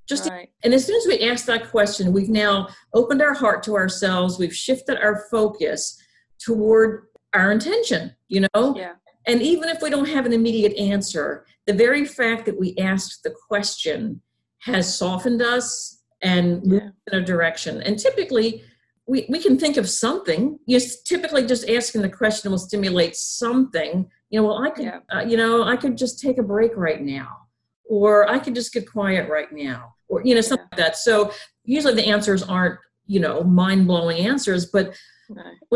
just 0.09 0.29
right. 0.31 0.50
and 0.65 0.73
as 0.73 0.87
soon 0.87 0.97
as 0.97 1.07
we 1.07 1.29
ask 1.29 1.47
that 1.47 1.71
question 1.71 2.12
we've 2.12 2.29
now 2.29 2.69
opened 2.95 3.21
our 3.21 3.35
heart 3.35 3.62
to 3.62 3.75
ourselves 3.75 4.38
we've 4.38 4.55
shifted 4.55 4.99
our 4.99 5.25
focus 5.31 6.00
toward 6.38 7.07
our 7.35 7.53
intention 7.53 8.15
you 8.29 8.41
know 8.41 8.75
yeah 8.77 8.95
and 9.29 9.43
even 9.43 9.69
if 9.69 9.83
we 9.83 9.91
don't 9.91 10.09
have 10.09 10.25
an 10.25 10.33
immediate 10.33 10.75
answer, 10.79 11.45
the 11.67 11.75
very 11.75 12.07
fact 12.07 12.47
that 12.47 12.59
we 12.59 12.75
asked 12.79 13.23
the 13.23 13.35
question 13.47 14.23
has 14.61 14.97
softened 14.97 15.43
us 15.43 16.03
and 16.23 16.65
moved 16.65 16.87
in 17.12 17.19
a 17.19 17.25
direction. 17.25 17.83
And 17.83 17.99
typically, 17.99 18.65
we, 19.07 19.27
we 19.29 19.38
can 19.38 19.59
think 19.59 19.77
of 19.77 19.88
something. 19.88 20.59
Yes, 20.67 21.03
typically 21.03 21.47
just 21.47 21.69
asking 21.69 22.00
the 22.00 22.09
question 22.09 22.50
will 22.50 22.59
stimulate 22.59 23.17
something. 23.17 24.09
You 24.31 24.41
know, 24.41 24.49
well, 24.49 24.65
I 24.65 24.71
could, 24.71 24.87
yeah. 24.87 25.00
uh, 25.15 25.21
you 25.21 25.37
know, 25.37 25.62
I 25.62 25.77
could 25.77 25.99
just 25.99 26.21
take 26.21 26.38
a 26.38 26.43
break 26.43 26.75
right 26.75 27.03
now, 27.03 27.29
or 27.85 28.29
I 28.31 28.38
could 28.38 28.55
just 28.55 28.73
get 28.73 28.91
quiet 28.91 29.29
right 29.29 29.53
now, 29.53 29.95
or 30.09 30.23
you 30.25 30.35
know, 30.35 30.41
something 30.41 30.67
yeah. 30.73 30.85
like 30.85 30.87
that. 30.87 30.97
So 30.97 31.33
usually 31.65 31.95
the 31.95 32.07
answers 32.07 32.43
aren't, 32.43 32.79
you 33.07 33.21
know, 33.21 33.43
mind 33.43 33.87
blowing 33.87 34.19
answers, 34.27 34.67
but 34.67 34.97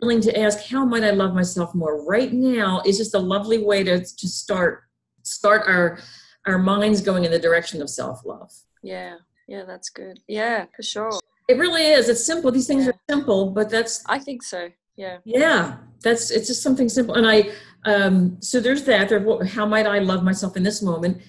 willing 0.00 0.20
to 0.20 0.38
ask 0.38 0.66
how 0.66 0.84
might 0.84 1.04
i 1.04 1.10
love 1.10 1.34
myself 1.34 1.74
more? 1.74 2.04
Right 2.04 2.32
now 2.32 2.82
is 2.86 2.98
just 2.98 3.14
a 3.14 3.18
lovely 3.18 3.58
way 3.58 3.84
to, 3.84 4.00
to 4.00 4.28
start 4.28 4.84
start 5.22 5.62
our 5.66 5.98
our 6.46 6.58
minds 6.58 7.00
going 7.00 7.24
in 7.24 7.30
the 7.30 7.38
direction 7.38 7.80
of 7.82 7.90
self-love. 7.90 8.50
Yeah. 8.82 9.16
Yeah 9.46 9.64
that's 9.64 9.90
good. 9.90 10.20
Yeah 10.26 10.66
for 10.74 10.82
sure. 10.82 11.12
It 11.48 11.58
really 11.58 11.84
is. 11.84 12.08
It's 12.08 12.24
simple. 12.24 12.50
These 12.50 12.66
things 12.66 12.84
yeah. 12.84 12.90
are 12.90 13.00
simple 13.10 13.50
but 13.50 13.70
that's 13.70 14.02
i 14.08 14.18
think 14.18 14.42
so. 14.42 14.70
Yeah. 14.96 15.18
Yeah. 15.24 15.76
That's 16.02 16.30
it's 16.30 16.48
just 16.48 16.62
something 16.62 16.88
simple. 16.88 17.14
And 17.14 17.26
i 17.26 17.50
um 17.84 18.40
so 18.40 18.60
there's 18.60 18.84
that. 18.84 19.08
There 19.08 19.46
how 19.46 19.66
might 19.66 19.86
i 19.86 19.98
love 19.98 20.24
myself 20.24 20.56
in 20.56 20.62
this 20.62 20.82
moment 20.82 21.22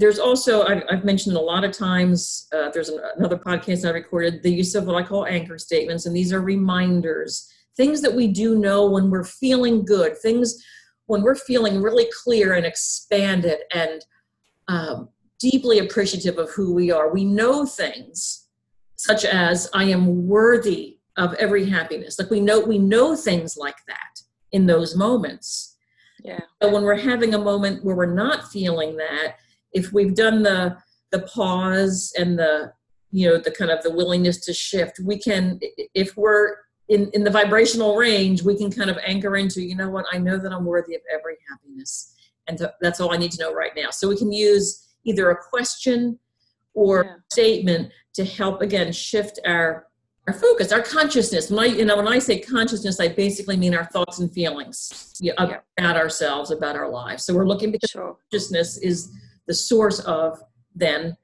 there's 0.00 0.20
also 0.20 0.64
I've, 0.64 0.84
I've, 0.88 1.04
mentioned 1.04 1.36
a 1.36 1.40
lot 1.40 1.64
of 1.64 1.72
times 1.72 2.46
uh, 2.52 2.70
there's 2.70 2.88
an, 2.88 3.00
another 3.16 3.36
podcast 3.36 3.84
i 3.84 3.90
recorded 3.90 4.42
the 4.42 4.52
use 4.52 4.74
of 4.74 4.86
what 4.86 4.94
i 4.94 5.02
call 5.02 5.26
anchor 5.26 5.58
statements 5.58 6.06
and 6.06 6.14
these 6.14 6.32
are 6.32 6.40
reminders 6.40 7.52
things 7.78 8.02
that 8.02 8.12
we 8.12 8.26
do 8.28 8.58
know 8.58 8.90
when 8.90 9.08
we're 9.08 9.24
feeling 9.24 9.84
good, 9.86 10.18
things 10.18 10.62
when 11.06 11.22
we're 11.22 11.36
feeling 11.36 11.80
really 11.80 12.06
clear 12.22 12.54
and 12.54 12.66
expanded 12.66 13.60
and 13.72 14.04
um, 14.66 15.08
deeply 15.38 15.78
appreciative 15.78 16.36
of 16.36 16.50
who 16.50 16.74
we 16.74 16.90
are. 16.90 17.10
We 17.10 17.24
know 17.24 17.64
things 17.64 18.48
such 18.96 19.24
as 19.24 19.70
I 19.72 19.84
am 19.84 20.26
worthy 20.26 20.98
of 21.16 21.32
every 21.34 21.70
happiness. 21.70 22.18
Like 22.18 22.30
we 22.30 22.40
know 22.40 22.60
we 22.60 22.78
know 22.78 23.16
things 23.16 23.56
like 23.56 23.78
that 23.86 24.20
in 24.52 24.66
those 24.66 24.96
moments. 24.96 25.76
Yeah. 26.24 26.40
But 26.60 26.72
when 26.72 26.82
we're 26.82 26.96
having 26.96 27.34
a 27.34 27.38
moment 27.38 27.84
where 27.84 27.94
we're 27.94 28.12
not 28.12 28.50
feeling 28.50 28.96
that, 28.96 29.36
if 29.72 29.92
we've 29.92 30.14
done 30.14 30.42
the 30.42 30.76
the 31.10 31.20
pause 31.20 32.12
and 32.18 32.38
the 32.38 32.72
you 33.10 33.28
know 33.28 33.38
the 33.38 33.50
kind 33.50 33.70
of 33.70 33.82
the 33.82 33.90
willingness 33.90 34.38
to 34.46 34.52
shift, 34.52 35.00
we 35.00 35.18
can 35.18 35.58
if 35.94 36.16
we're 36.16 36.56
in, 36.88 37.10
in 37.12 37.22
the 37.22 37.30
vibrational 37.30 37.96
range, 37.96 38.42
we 38.42 38.56
can 38.56 38.70
kind 38.70 38.90
of 38.90 38.98
anchor 39.04 39.36
into, 39.36 39.62
you 39.62 39.76
know 39.76 39.90
what, 39.90 40.06
I 40.10 40.18
know 40.18 40.38
that 40.38 40.52
I'm 40.52 40.64
worthy 40.64 40.94
of 40.94 41.02
every 41.12 41.36
happiness. 41.48 42.14
And 42.46 42.56
to, 42.58 42.72
that's 42.80 42.98
all 42.98 43.12
I 43.12 43.18
need 43.18 43.32
to 43.32 43.42
know 43.42 43.52
right 43.52 43.72
now. 43.76 43.90
So 43.90 44.08
we 44.08 44.16
can 44.16 44.32
use 44.32 44.88
either 45.04 45.30
a 45.30 45.36
question 45.36 46.18
or 46.74 47.04
yeah. 47.04 47.14
statement 47.30 47.92
to 48.14 48.24
help 48.24 48.62
again 48.62 48.92
shift 48.92 49.38
our 49.46 49.86
our 50.26 50.34
focus, 50.34 50.72
our 50.72 50.82
consciousness. 50.82 51.50
When 51.50 51.60
I, 51.60 51.66
you 51.68 51.86
know, 51.86 51.96
when 51.96 52.06
I 52.06 52.18
say 52.18 52.38
consciousness, 52.38 53.00
I 53.00 53.08
basically 53.08 53.56
mean 53.56 53.74
our 53.74 53.86
thoughts 53.86 54.18
and 54.18 54.30
feelings 54.30 55.14
you 55.20 55.32
know, 55.38 55.48
yeah. 55.48 55.60
about 55.78 55.96
ourselves, 55.96 56.50
about 56.50 56.76
our 56.76 56.90
lives. 56.90 57.24
So 57.24 57.34
we're 57.34 57.46
looking 57.46 57.72
because 57.72 57.88
sure. 57.88 58.14
consciousness 58.30 58.76
is 58.76 59.10
the 59.48 59.54
source 59.54 59.98
of 60.00 60.40
then 60.74 61.16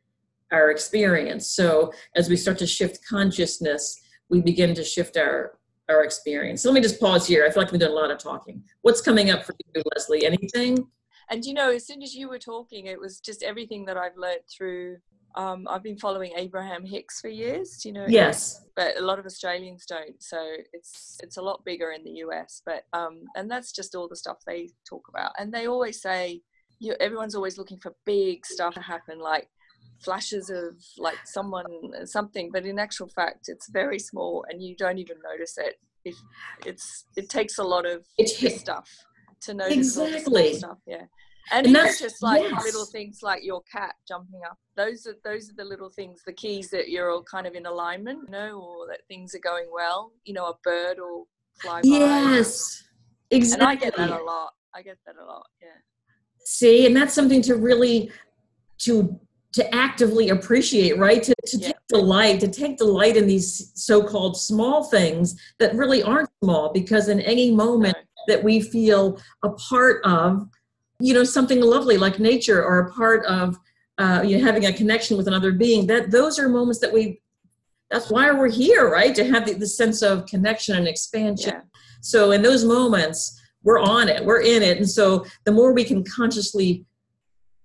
our 0.51 0.71
experience. 0.71 1.51
So 1.51 1.93
as 2.17 2.29
we 2.29 2.37
start 2.37 2.59
to 2.59 2.67
shift 2.67 3.07
consciousness, 3.09 4.01
we 4.29 4.41
begin 4.41 4.75
to 4.75 4.83
shift 4.83 5.17
our 5.17 5.59
our 5.91 6.03
experience. 6.03 6.63
So 6.63 6.71
let 6.71 6.77
me 6.77 6.81
just 6.81 6.99
pause 6.99 7.27
here. 7.27 7.45
I 7.45 7.51
feel 7.51 7.63
like 7.63 7.71
we've 7.71 7.81
done 7.81 7.91
a 7.91 7.95
lot 7.95 8.11
of 8.11 8.17
talking. 8.17 8.65
What's 8.81 9.03
coming 9.03 9.31
up 9.31 9.45
for 9.45 9.55
you, 9.75 9.83
Lesley? 9.95 10.25
Anything? 10.25 10.89
And 11.31 11.45
you 11.45 11.53
know, 11.53 11.71
as 11.71 11.87
soon 11.87 12.03
as 12.03 12.15
you 12.15 12.31
were 12.31 12.39
talking, 12.39 12.87
it 12.87 12.99
was 12.99 13.21
just 13.21 13.43
everything 13.43 13.85
that 13.85 13.99
I've 13.99 14.17
learned 14.17 14.41
through. 14.51 14.97
Um, 15.37 15.67
I've 15.69 15.83
been 15.83 15.99
following 15.99 16.33
Abraham 16.37 16.87
Hicks 16.87 17.21
for 17.21 17.29
years, 17.29 17.85
you 17.85 17.93
know. 17.93 18.07
Yes. 18.09 18.65
But 18.77 18.97
a 18.97 19.03
lot 19.03 19.19
of 19.19 19.27
Australians 19.27 19.85
don't, 19.85 20.23
so 20.23 20.39
it's 20.73 21.19
it's 21.23 21.37
a 21.37 21.43
lot 21.43 21.65
bigger 21.67 21.91
in 21.91 22.03
the 22.03 22.23
US. 22.27 22.63
But 22.65 22.85
um, 22.95 23.25
and 23.37 23.51
that's 23.51 23.73
just 23.73 23.95
all 23.95 24.09
the 24.09 24.17
stuff 24.17 24.39
they 24.47 24.71
talk 24.89 25.07
about, 25.11 25.33
and 25.39 25.53
they 25.53 25.67
always 25.67 26.01
say, 26.01 26.41
you 26.79 26.95
everyone's 27.01 27.35
always 27.35 27.59
looking 27.59 27.79
for 27.79 27.95
big 28.05 28.45
stuff 28.47 28.75
to 28.75 28.81
happen, 28.81 29.19
like 29.19 29.49
flashes 30.03 30.51
of 30.51 30.77
like 30.99 31.19
someone 31.25 31.65
something 32.05 32.51
but 32.53 32.67
in 32.67 32.79
actual 32.79 33.09
fact 33.09 33.49
it's 33.49 33.69
very 33.71 33.99
small 33.99 34.45
and 34.49 34.63
you 34.63 34.77
don't 34.77 34.99
even 34.99 35.17
notice 35.23 35.57
it. 35.59 35.77
If 36.05 36.17
it's 36.67 37.07
it 37.17 37.31
takes 37.31 37.59
a 37.59 37.65
lot 37.65 37.87
of 37.87 38.05
it's 38.19 38.61
stuff 38.61 38.89
to 39.43 39.55
notice 39.55 39.97
exactly. 39.97 40.55
stuff 40.55 40.79
yeah. 40.87 41.05
And, 41.53 41.67
and 41.67 41.77
even 41.77 41.99
just 41.99 42.23
like 42.23 42.43
yes. 42.43 42.65
little 42.65 42.87
things 42.87 43.19
like 43.23 43.45
your 43.45 43.63
cat 43.71 43.95
jumping 44.09 44.41
up 44.49 44.59
those 44.77 45.07
are 45.07 45.15
those 45.25 45.51
are 45.51 45.55
the 45.57 45.65
little 45.65 45.91
things 45.91 46.23
the 46.27 46.33
keys 46.33 46.71
that 46.71 46.89
you're 46.89 47.11
all 47.11 47.23
kind 47.23 47.47
of 47.47 47.55
in 47.55 47.67
alignment 47.67 48.21
you 48.27 48.33
know 48.33 48.61
or 48.61 48.87
that 48.89 49.01
things 49.09 49.35
are 49.35 49.41
going 49.41 49.67
well 49.73 50.13
you 50.25 50.33
know 50.33 50.47
a 50.47 50.55
bird 50.63 50.99
or 50.99 51.25
fly 51.61 51.81
by. 51.83 51.89
Yes. 51.89 52.83
Exactly 53.31 53.67
and 53.67 53.71
i 53.71 53.75
get 53.75 53.97
that 53.97 54.11
a 54.11 54.23
lot. 54.23 54.53
I 54.75 54.83
get 54.83 54.99
that 55.07 55.17
a 55.17 55.25
lot 55.25 55.47
yeah 55.63 55.69
see 56.45 56.87
and 56.87 56.97
that's 56.97 57.15
something 57.15 57.43
to 57.43 57.57
really 57.57 58.11
to 58.79 59.19
to 59.53 59.73
actively 59.73 60.31
appreciate, 60.31 60.99
right? 60.99 61.23
To, 61.23 61.35
to 61.47 61.57
yeah. 61.57 61.67
take 61.69 61.77
delight, 61.89 62.41
to 62.41 62.49
take 62.49 62.77
delight 62.77 63.17
in 63.17 63.29
these 63.29 63.71
so-called 63.75 64.37
small 64.37 64.83
things 64.83 65.41
that 65.61 65.77
really 65.77 66.03
aren't 66.03 66.29
small, 66.43 66.73
because 66.73 67.09
in 67.09 67.21
any 67.21 67.53
moment 67.53 67.97
that 68.27 68.43
we 68.43 68.61
feel 68.61 69.21
a 69.45 69.51
part 69.51 70.05
of, 70.05 70.49
you 70.99 71.15
know, 71.15 71.23
something 71.23 71.61
lovely 71.61 71.97
like 71.97 72.19
nature, 72.19 72.65
or 72.65 72.81
a 72.81 72.93
part 72.93 73.25
of, 73.27 73.57
uh, 73.99 74.23
you 74.27 74.37
know, 74.37 74.45
having 74.45 74.67
a 74.67 74.73
connection 74.73 75.17
with 75.17 75.29
another 75.29 75.53
being, 75.53 75.87
that 75.87 76.11
those 76.11 76.37
are 76.39 76.49
moments 76.49 76.81
that 76.81 76.93
we. 76.93 77.21
That's 77.93 78.11
why 78.11 78.33
we're 78.33 78.51
here, 78.51 78.91
right? 78.91 79.15
To 79.15 79.25
have 79.31 79.47
the, 79.47 79.55
the 79.55 79.69
sense 79.69 80.03
of 80.03 80.27
connection 80.27 80.77
and 80.77 80.89
expansion. 80.89 81.53
Yeah. 81.55 81.61
So 82.01 82.33
in 82.33 82.43
those 82.43 82.65
moments, 82.65 83.41
we're 83.65 83.81
on 83.81 84.09
it, 84.09 84.25
we're 84.25 84.43
in 84.43 84.63
it, 84.63 84.77
and 84.77 84.89
so 84.89 85.27
the 85.45 85.53
more 85.53 85.73
we 85.73 85.85
can 85.85 86.05
consciously 86.05 86.85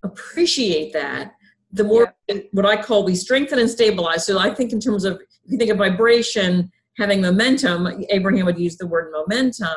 appreciate 0.02 0.92
that 0.94 1.34
the 1.72 1.84
more 1.84 2.14
yeah. 2.28 2.38
what 2.52 2.66
I 2.66 2.80
call 2.80 3.04
we 3.04 3.14
strengthen 3.14 3.58
and 3.58 3.70
stabilize. 3.70 4.26
So 4.26 4.38
I 4.38 4.52
think 4.52 4.72
in 4.72 4.80
terms 4.80 5.04
of 5.04 5.14
if 5.14 5.52
you 5.52 5.58
think 5.58 5.70
of 5.70 5.78
vibration 5.78 6.70
having 6.98 7.20
momentum, 7.20 8.04
Abraham 8.10 8.46
would 8.46 8.58
use 8.58 8.76
the 8.76 8.86
word 8.86 9.12
momentum. 9.12 9.68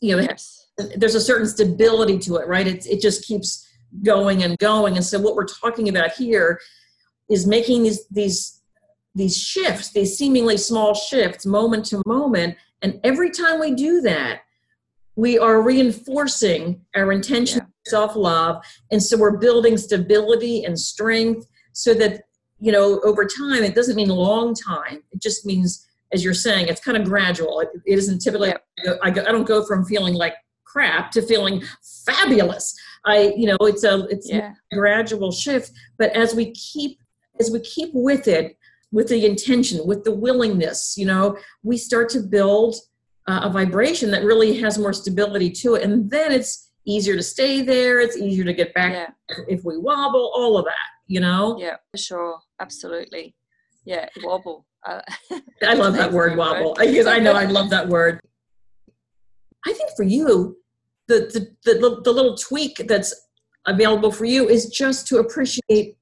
You 0.00 0.16
know, 0.16 0.22
yes. 0.22 0.68
there's 0.96 1.14
a 1.14 1.20
certain 1.20 1.46
stability 1.46 2.18
to 2.20 2.36
it, 2.36 2.48
right? 2.48 2.66
It 2.66 2.86
it 2.86 3.00
just 3.00 3.24
keeps 3.24 3.66
going 4.02 4.44
and 4.44 4.56
going. 4.58 4.96
And 4.96 5.04
so 5.04 5.18
what 5.18 5.34
we're 5.34 5.46
talking 5.46 5.88
about 5.88 6.12
here 6.12 6.60
is 7.28 7.46
making 7.46 7.82
these 7.82 8.06
these 8.08 8.62
these 9.14 9.36
shifts, 9.36 9.92
these 9.92 10.16
seemingly 10.16 10.56
small 10.56 10.94
shifts, 10.94 11.44
moment 11.44 11.84
to 11.86 12.00
moment. 12.06 12.56
And 12.82 13.00
every 13.02 13.30
time 13.30 13.58
we 13.58 13.74
do 13.74 14.00
that, 14.02 14.42
we 15.16 15.38
are 15.38 15.62
reinforcing 15.62 16.80
our 16.94 17.12
intention 17.12 17.60
yeah 17.60 17.66
self 17.90 18.16
love. 18.16 18.64
And 18.90 19.02
so 19.02 19.18
we're 19.18 19.36
building 19.36 19.76
stability 19.76 20.64
and 20.64 20.78
strength 20.78 21.46
so 21.72 21.94
that, 21.94 22.22
you 22.60 22.72
know, 22.72 23.00
over 23.00 23.24
time, 23.24 23.62
it 23.62 23.74
doesn't 23.74 23.96
mean 23.96 24.08
long 24.08 24.54
time. 24.54 25.02
It 25.12 25.20
just 25.20 25.46
means, 25.46 25.86
as 26.12 26.24
you're 26.24 26.34
saying, 26.34 26.68
it's 26.68 26.80
kind 26.80 26.96
of 26.96 27.04
gradual. 27.04 27.60
it, 27.60 27.68
it 27.86 27.98
isn't 27.98 28.20
typically, 28.20 28.52
I, 29.02 29.10
go, 29.10 29.22
I 29.22 29.32
don't 29.32 29.46
go 29.46 29.64
from 29.66 29.84
feeling 29.84 30.14
like 30.14 30.34
crap 30.64 31.10
to 31.12 31.22
feeling 31.22 31.62
fabulous. 32.06 32.74
I, 33.04 33.32
you 33.36 33.46
know, 33.46 33.56
it's 33.62 33.84
a, 33.84 34.06
it's 34.08 34.30
yeah. 34.30 34.52
a 34.72 34.76
gradual 34.76 35.32
shift. 35.32 35.72
But 35.98 36.14
as 36.14 36.34
we 36.34 36.52
keep, 36.52 36.98
as 37.38 37.50
we 37.50 37.60
keep 37.60 37.90
with 37.94 38.28
it, 38.28 38.56
with 38.92 39.08
the 39.08 39.24
intention, 39.24 39.86
with 39.86 40.04
the 40.04 40.14
willingness, 40.14 40.96
you 40.98 41.06
know, 41.06 41.38
we 41.62 41.76
start 41.76 42.08
to 42.10 42.20
build 42.20 42.74
uh, 43.30 43.46
a 43.46 43.50
vibration 43.50 44.10
that 44.10 44.24
really 44.24 44.58
has 44.60 44.78
more 44.78 44.92
stability 44.92 45.50
to 45.50 45.76
it. 45.76 45.82
And 45.82 46.10
then 46.10 46.32
it's, 46.32 46.70
easier 46.86 47.16
to 47.16 47.22
stay 47.22 47.62
there. 47.62 48.00
It's 48.00 48.16
easier 48.16 48.44
to 48.44 48.52
get 48.52 48.74
back 48.74 48.92
yeah. 48.92 49.36
if 49.48 49.64
we 49.64 49.76
wobble. 49.76 50.32
All 50.34 50.56
of 50.56 50.64
that, 50.64 50.88
you 51.06 51.20
know. 51.20 51.56
Yeah, 51.58 51.76
for 51.90 51.98
sure, 51.98 52.38
absolutely. 52.60 53.34
Yeah, 53.84 54.08
wobble. 54.22 54.66
Uh, 54.86 55.00
I 55.62 55.74
love 55.74 55.94
that 55.96 56.12
word 56.12 56.36
wobble 56.36 56.74
because 56.78 57.06
I 57.06 57.18
know 57.18 57.32
I 57.32 57.44
love 57.44 57.70
that 57.70 57.88
word. 57.88 58.20
I 59.66 59.72
think 59.72 59.90
for 59.96 60.04
you, 60.04 60.56
the, 61.08 61.50
the 61.64 61.72
the 61.72 62.00
the 62.02 62.12
little 62.12 62.36
tweak 62.36 62.82
that's 62.86 63.28
available 63.66 64.10
for 64.10 64.24
you 64.24 64.48
is 64.48 64.70
just 64.70 65.06
to 65.08 65.18
appreciate 65.18 65.96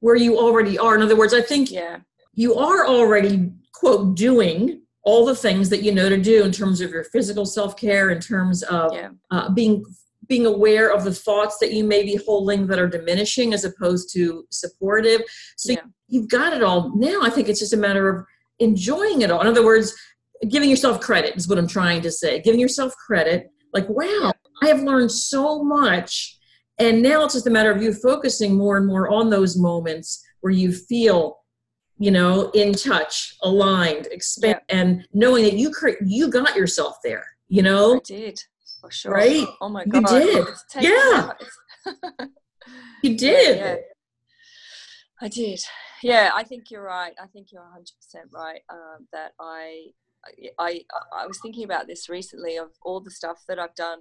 where 0.00 0.16
you 0.16 0.38
already 0.38 0.78
are. 0.78 0.94
In 0.94 1.02
other 1.02 1.16
words, 1.16 1.34
I 1.34 1.40
think 1.40 1.70
yeah. 1.70 1.98
you 2.34 2.56
are 2.56 2.86
already, 2.86 3.52
quote, 3.72 4.16
doing 4.16 4.82
all 5.06 5.24
the 5.24 5.36
things 5.36 5.70
that 5.70 5.82
you 5.82 5.92
know 5.92 6.08
to 6.08 6.18
do 6.18 6.44
in 6.44 6.50
terms 6.50 6.80
of 6.80 6.90
your 6.90 7.04
physical 7.04 7.46
self-care, 7.46 8.10
in 8.10 8.20
terms 8.20 8.62
of 8.64 8.92
yeah. 8.92 9.10
uh, 9.30 9.48
being 9.50 9.84
being 10.28 10.44
aware 10.44 10.92
of 10.92 11.04
the 11.04 11.14
thoughts 11.14 11.58
that 11.58 11.72
you 11.72 11.84
may 11.84 12.02
be 12.02 12.16
holding 12.26 12.66
that 12.66 12.80
are 12.80 12.88
diminishing 12.88 13.54
as 13.54 13.64
opposed 13.64 14.12
to 14.12 14.44
supportive. 14.50 15.22
So 15.56 15.72
Yeah. 15.72 15.82
you've 16.08 16.28
got 16.28 16.52
it 16.52 16.64
all. 16.64 16.92
Now 16.96 17.20
I 17.22 17.30
think 17.30 17.48
it's 17.48 17.60
just 17.60 17.72
a 17.72 17.76
matter 17.76 18.08
of 18.08 18.26
enjoying 18.58 19.22
it 19.22 19.30
all. 19.30 19.40
In 19.40 19.46
other 19.46 19.64
words, 19.64 19.94
giving 20.48 20.68
yourself 20.68 21.00
credit 21.00 21.36
is 21.36 21.46
what 21.48 21.58
I'm 21.58 21.68
trying 21.68 22.02
to 22.02 22.10
say. 22.10 22.40
Giving 22.40 22.58
yourself 22.58 22.92
credit, 23.06 23.48
like, 23.72 23.88
wow, 23.88 24.32
I 24.62 24.66
have 24.66 24.82
learned 24.82 25.12
so 25.12 25.62
much. 25.62 26.36
And 26.78 27.02
now 27.02 27.24
it's 27.24 27.34
just 27.34 27.46
a 27.46 27.50
matter 27.50 27.70
of 27.70 27.80
you 27.80 27.92
focusing 27.92 28.56
more 28.56 28.76
and 28.76 28.86
more 28.86 29.08
on 29.08 29.30
those 29.30 29.56
moments 29.56 30.24
where 30.40 30.52
you 30.52 30.72
feel, 30.72 31.38
you 31.98 32.10
know, 32.10 32.50
in 32.50 32.72
touch, 32.72 33.34
aligned, 33.42 34.06
expand, 34.10 34.60
and 34.68 35.06
knowing 35.12 35.44
that 35.44 35.54
you 35.54 35.70
cre- 35.70 36.02
you 36.04 36.28
got 36.30 36.54
yourself 36.54 36.98
there. 37.02 37.24
You 37.48 37.62
know, 37.62 37.96
I 37.96 38.00
did 38.04 38.40
for 38.80 38.90
sure. 38.90 39.12
Right? 39.12 39.46
Oh 39.60 39.68
my 39.68 39.84
god 39.84 40.10
You 40.10 40.20
did. 40.20 40.46
Yeah. 40.80 41.30
you 43.02 43.16
did. 43.16 43.58
Yeah, 43.58 43.76
I 45.20 45.28
did. 45.28 45.60
Yeah, 46.02 46.30
I 46.34 46.42
think 46.44 46.70
you're 46.70 46.82
right. 46.82 47.14
I 47.20 47.26
think 47.26 47.48
you're 47.52 47.62
100% 47.62 48.32
right. 48.32 48.60
Um, 48.68 49.06
that 49.12 49.32
I, 49.40 49.86
I, 50.58 50.82
I 51.12 51.26
was 51.26 51.40
thinking 51.40 51.64
about 51.64 51.86
this 51.86 52.08
recently 52.08 52.56
of 52.56 52.70
all 52.82 53.00
the 53.00 53.10
stuff 53.10 53.44
that 53.48 53.58
I've 53.58 53.74
done, 53.74 54.00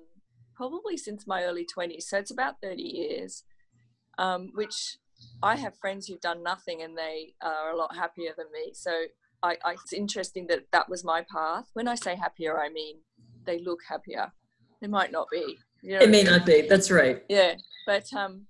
probably 0.55 0.97
since 0.97 1.25
my 1.25 1.43
early 1.43 1.65
20s. 1.65 2.03
So 2.03 2.17
it's 2.17 2.31
about 2.31 2.55
30 2.61 2.81
years, 2.81 3.43
um, 4.17 4.51
which 4.53 4.97
I 5.43 5.55
have 5.57 5.77
friends 5.77 6.07
who've 6.07 6.21
done 6.21 6.43
nothing 6.43 6.81
and 6.81 6.97
they 6.97 7.33
are 7.41 7.71
a 7.71 7.77
lot 7.77 7.95
happier 7.95 8.31
than 8.37 8.47
me. 8.51 8.71
So 8.73 8.91
I, 9.43 9.57
I, 9.63 9.73
it's 9.73 9.93
interesting 9.93 10.47
that 10.47 10.61
that 10.71 10.89
was 10.89 11.03
my 11.03 11.23
path. 11.31 11.65
When 11.73 11.87
I 11.87 11.95
say 11.95 12.15
happier, 12.15 12.59
I 12.59 12.69
mean 12.69 12.95
they 13.45 13.59
look 13.59 13.79
happier. 13.87 14.31
They 14.81 14.87
might 14.87 15.11
not 15.11 15.27
be. 15.31 15.57
You 15.81 15.91
know 15.93 15.99
It 15.99 16.03
I 16.03 16.11
may 16.11 16.23
mean? 16.23 16.31
not 16.31 16.45
be. 16.45 16.61
That's 16.67 16.89
right. 16.91 17.23
yeah 17.29 17.53
but 17.85 18.11
um 18.13 18.47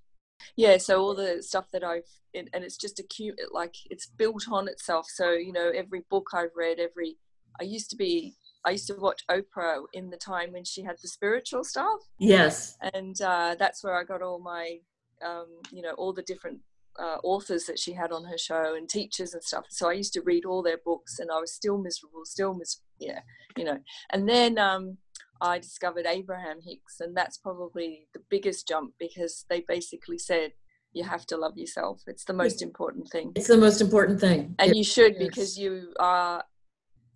yeah 0.56 0.78
so 0.78 1.02
all 1.02 1.16
the 1.16 1.42
stuff 1.42 1.66
that 1.74 1.84
i've 1.84 2.10
it, 2.34 2.48
and 2.54 2.64
it's 2.64 2.78
just 2.78 3.00
a 3.00 3.04
cute 3.04 3.38
like 3.52 3.74
it's 3.90 4.08
built 4.18 4.46
on 4.52 4.68
itself 4.68 5.06
so 5.10 5.32
you 5.32 5.52
know 5.52 5.72
every 5.76 6.04
book 6.10 6.28
i've 6.34 6.56
read 6.56 6.78
every 6.80 7.18
i 7.60 7.64
used 7.64 7.90
to 7.90 7.96
be 7.96 8.36
i 8.66 8.72
used 8.72 8.88
to 8.88 8.96
watch 8.96 9.22
oprah 9.32 9.82
in 9.94 10.10
the 10.10 10.18
time 10.18 10.52
when 10.54 10.64
she 10.64 10.84
had 10.84 10.96
the 11.02 11.08
spiritual 11.08 11.64
stuff 11.64 12.00
Yes. 12.20 12.78
and 12.94 13.20
uh, 13.22 13.56
that's 13.58 13.84
where 13.84 13.96
i 14.00 14.04
got 14.04 14.22
all 14.22 14.40
my 14.40 14.78
um, 15.24 15.48
you 15.72 15.82
know 15.82 15.92
all 15.92 16.14
the 16.14 16.24
different 16.24 16.60
uh, 17.00 17.18
authors 17.24 17.66
that 17.66 17.78
she 17.78 17.92
had 17.92 18.12
on 18.12 18.24
her 18.24 18.38
show 18.38 18.74
and 18.76 18.88
teachers 18.88 19.34
and 19.34 19.44
stuff 19.44 19.66
so 19.70 19.90
i 19.90 19.94
used 19.94 20.14
to 20.14 20.22
read 20.22 20.46
all 20.46 20.64
their 20.64 20.78
books 20.86 21.20
and 21.20 21.30
i 21.30 21.38
was 21.40 21.54
still 21.54 21.78
miserable 21.78 22.24
still 22.24 22.54
mis 22.54 22.80
yeah 23.00 23.20
you 23.58 23.66
know 23.66 23.78
and 24.12 24.28
then 24.30 24.58
um, 24.58 24.98
I 25.42 25.60
discovered 25.60 26.06
Abraham 26.08 26.62
Hicks, 26.66 27.02
and 27.02 27.16
that's 27.16 27.38
probably 27.38 28.08
the 28.14 28.22
biggest 28.30 28.70
jump 28.70 28.94
because 28.98 29.44
they 29.50 29.66
basically 29.68 30.18
said 30.18 30.54
you 30.94 31.04
have 31.04 31.26
to 31.28 31.36
love 31.36 31.58
yourself. 31.58 32.02
It's 32.08 32.24
the 32.24 32.32
most 32.34 32.62
important 32.62 33.10
thing, 33.12 33.34
It's 33.36 33.50
the 33.50 33.58
most 33.58 33.82
important 33.82 34.22
thing. 34.22 34.56
and 34.60 34.72
It- 34.72 34.78
you 34.78 34.84
should 34.86 35.18
because 35.20 35.60
you 35.60 35.94
are. 36.00 36.42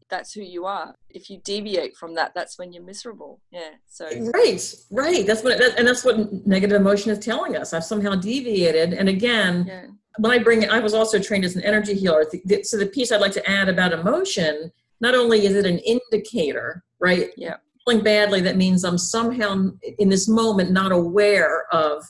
That's 0.09 0.33
who 0.33 0.41
you 0.41 0.65
are. 0.65 0.95
If 1.09 1.29
you 1.29 1.39
deviate 1.43 1.95
from 1.95 2.15
that, 2.15 2.33
that's 2.33 2.57
when 2.57 2.73
you're 2.73 2.83
miserable. 2.83 3.41
Yeah. 3.51 3.71
So 3.87 4.05
Right, 4.33 4.73
right. 4.91 5.25
That's 5.25 5.43
what, 5.43 5.59
that, 5.59 5.77
and 5.77 5.87
that's 5.87 6.03
what 6.03 6.47
negative 6.47 6.79
emotion 6.79 7.11
is 7.11 7.19
telling 7.19 7.55
us. 7.55 7.73
I've 7.73 7.83
somehow 7.83 8.15
deviated. 8.15 8.93
And 8.93 9.07
again, 9.07 9.65
yeah, 9.67 9.86
when 10.17 10.31
I 10.31 10.39
bring, 10.39 10.67
I 10.69 10.79
was 10.79 10.93
also 10.93 11.19
trained 11.19 11.45
as 11.45 11.55
an 11.55 11.63
energy 11.63 11.93
healer. 11.93 12.25
So 12.63 12.77
the 12.77 12.88
piece 12.88 13.12
I'd 13.12 13.21
like 13.21 13.34
to 13.34 13.49
add 13.49 13.69
about 13.69 13.93
emotion, 13.93 14.71
not 14.99 15.15
only 15.15 15.45
is 15.45 15.55
it 15.55 15.65
an 15.65 15.79
indicator, 15.79 16.84
right? 16.99 17.29
Yeah. 17.38 17.57
Feeling 17.86 18.03
badly, 18.03 18.41
that 18.41 18.57
means 18.57 18.84
I'm 18.84 18.97
somehow 18.97 19.71
in 19.99 20.10
this 20.10 20.27
moment 20.27 20.71
not 20.71 20.91
aware 20.91 21.65
of 21.71 22.03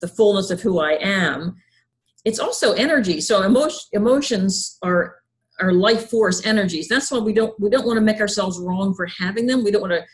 the 0.00 0.08
fullness 0.08 0.50
of 0.50 0.60
who 0.60 0.80
I 0.80 0.98
am. 1.00 1.56
It's 2.24 2.38
also 2.38 2.72
energy. 2.72 3.20
So 3.20 3.42
emotion, 3.42 3.80
emotions 3.92 4.78
are 4.82 5.16
are 5.60 5.72
life 5.72 6.10
force 6.10 6.44
energies. 6.44 6.88
That's 6.88 7.10
why 7.10 7.18
we 7.18 7.32
don't 7.32 7.58
we 7.60 7.70
don't 7.70 7.86
want 7.86 7.96
to 7.96 8.00
make 8.00 8.20
ourselves 8.20 8.58
wrong 8.58 8.94
for 8.94 9.06
having 9.06 9.46
them. 9.46 9.64
We 9.64 9.70
don't 9.70 9.82
want 9.82 9.92
to 9.92 10.04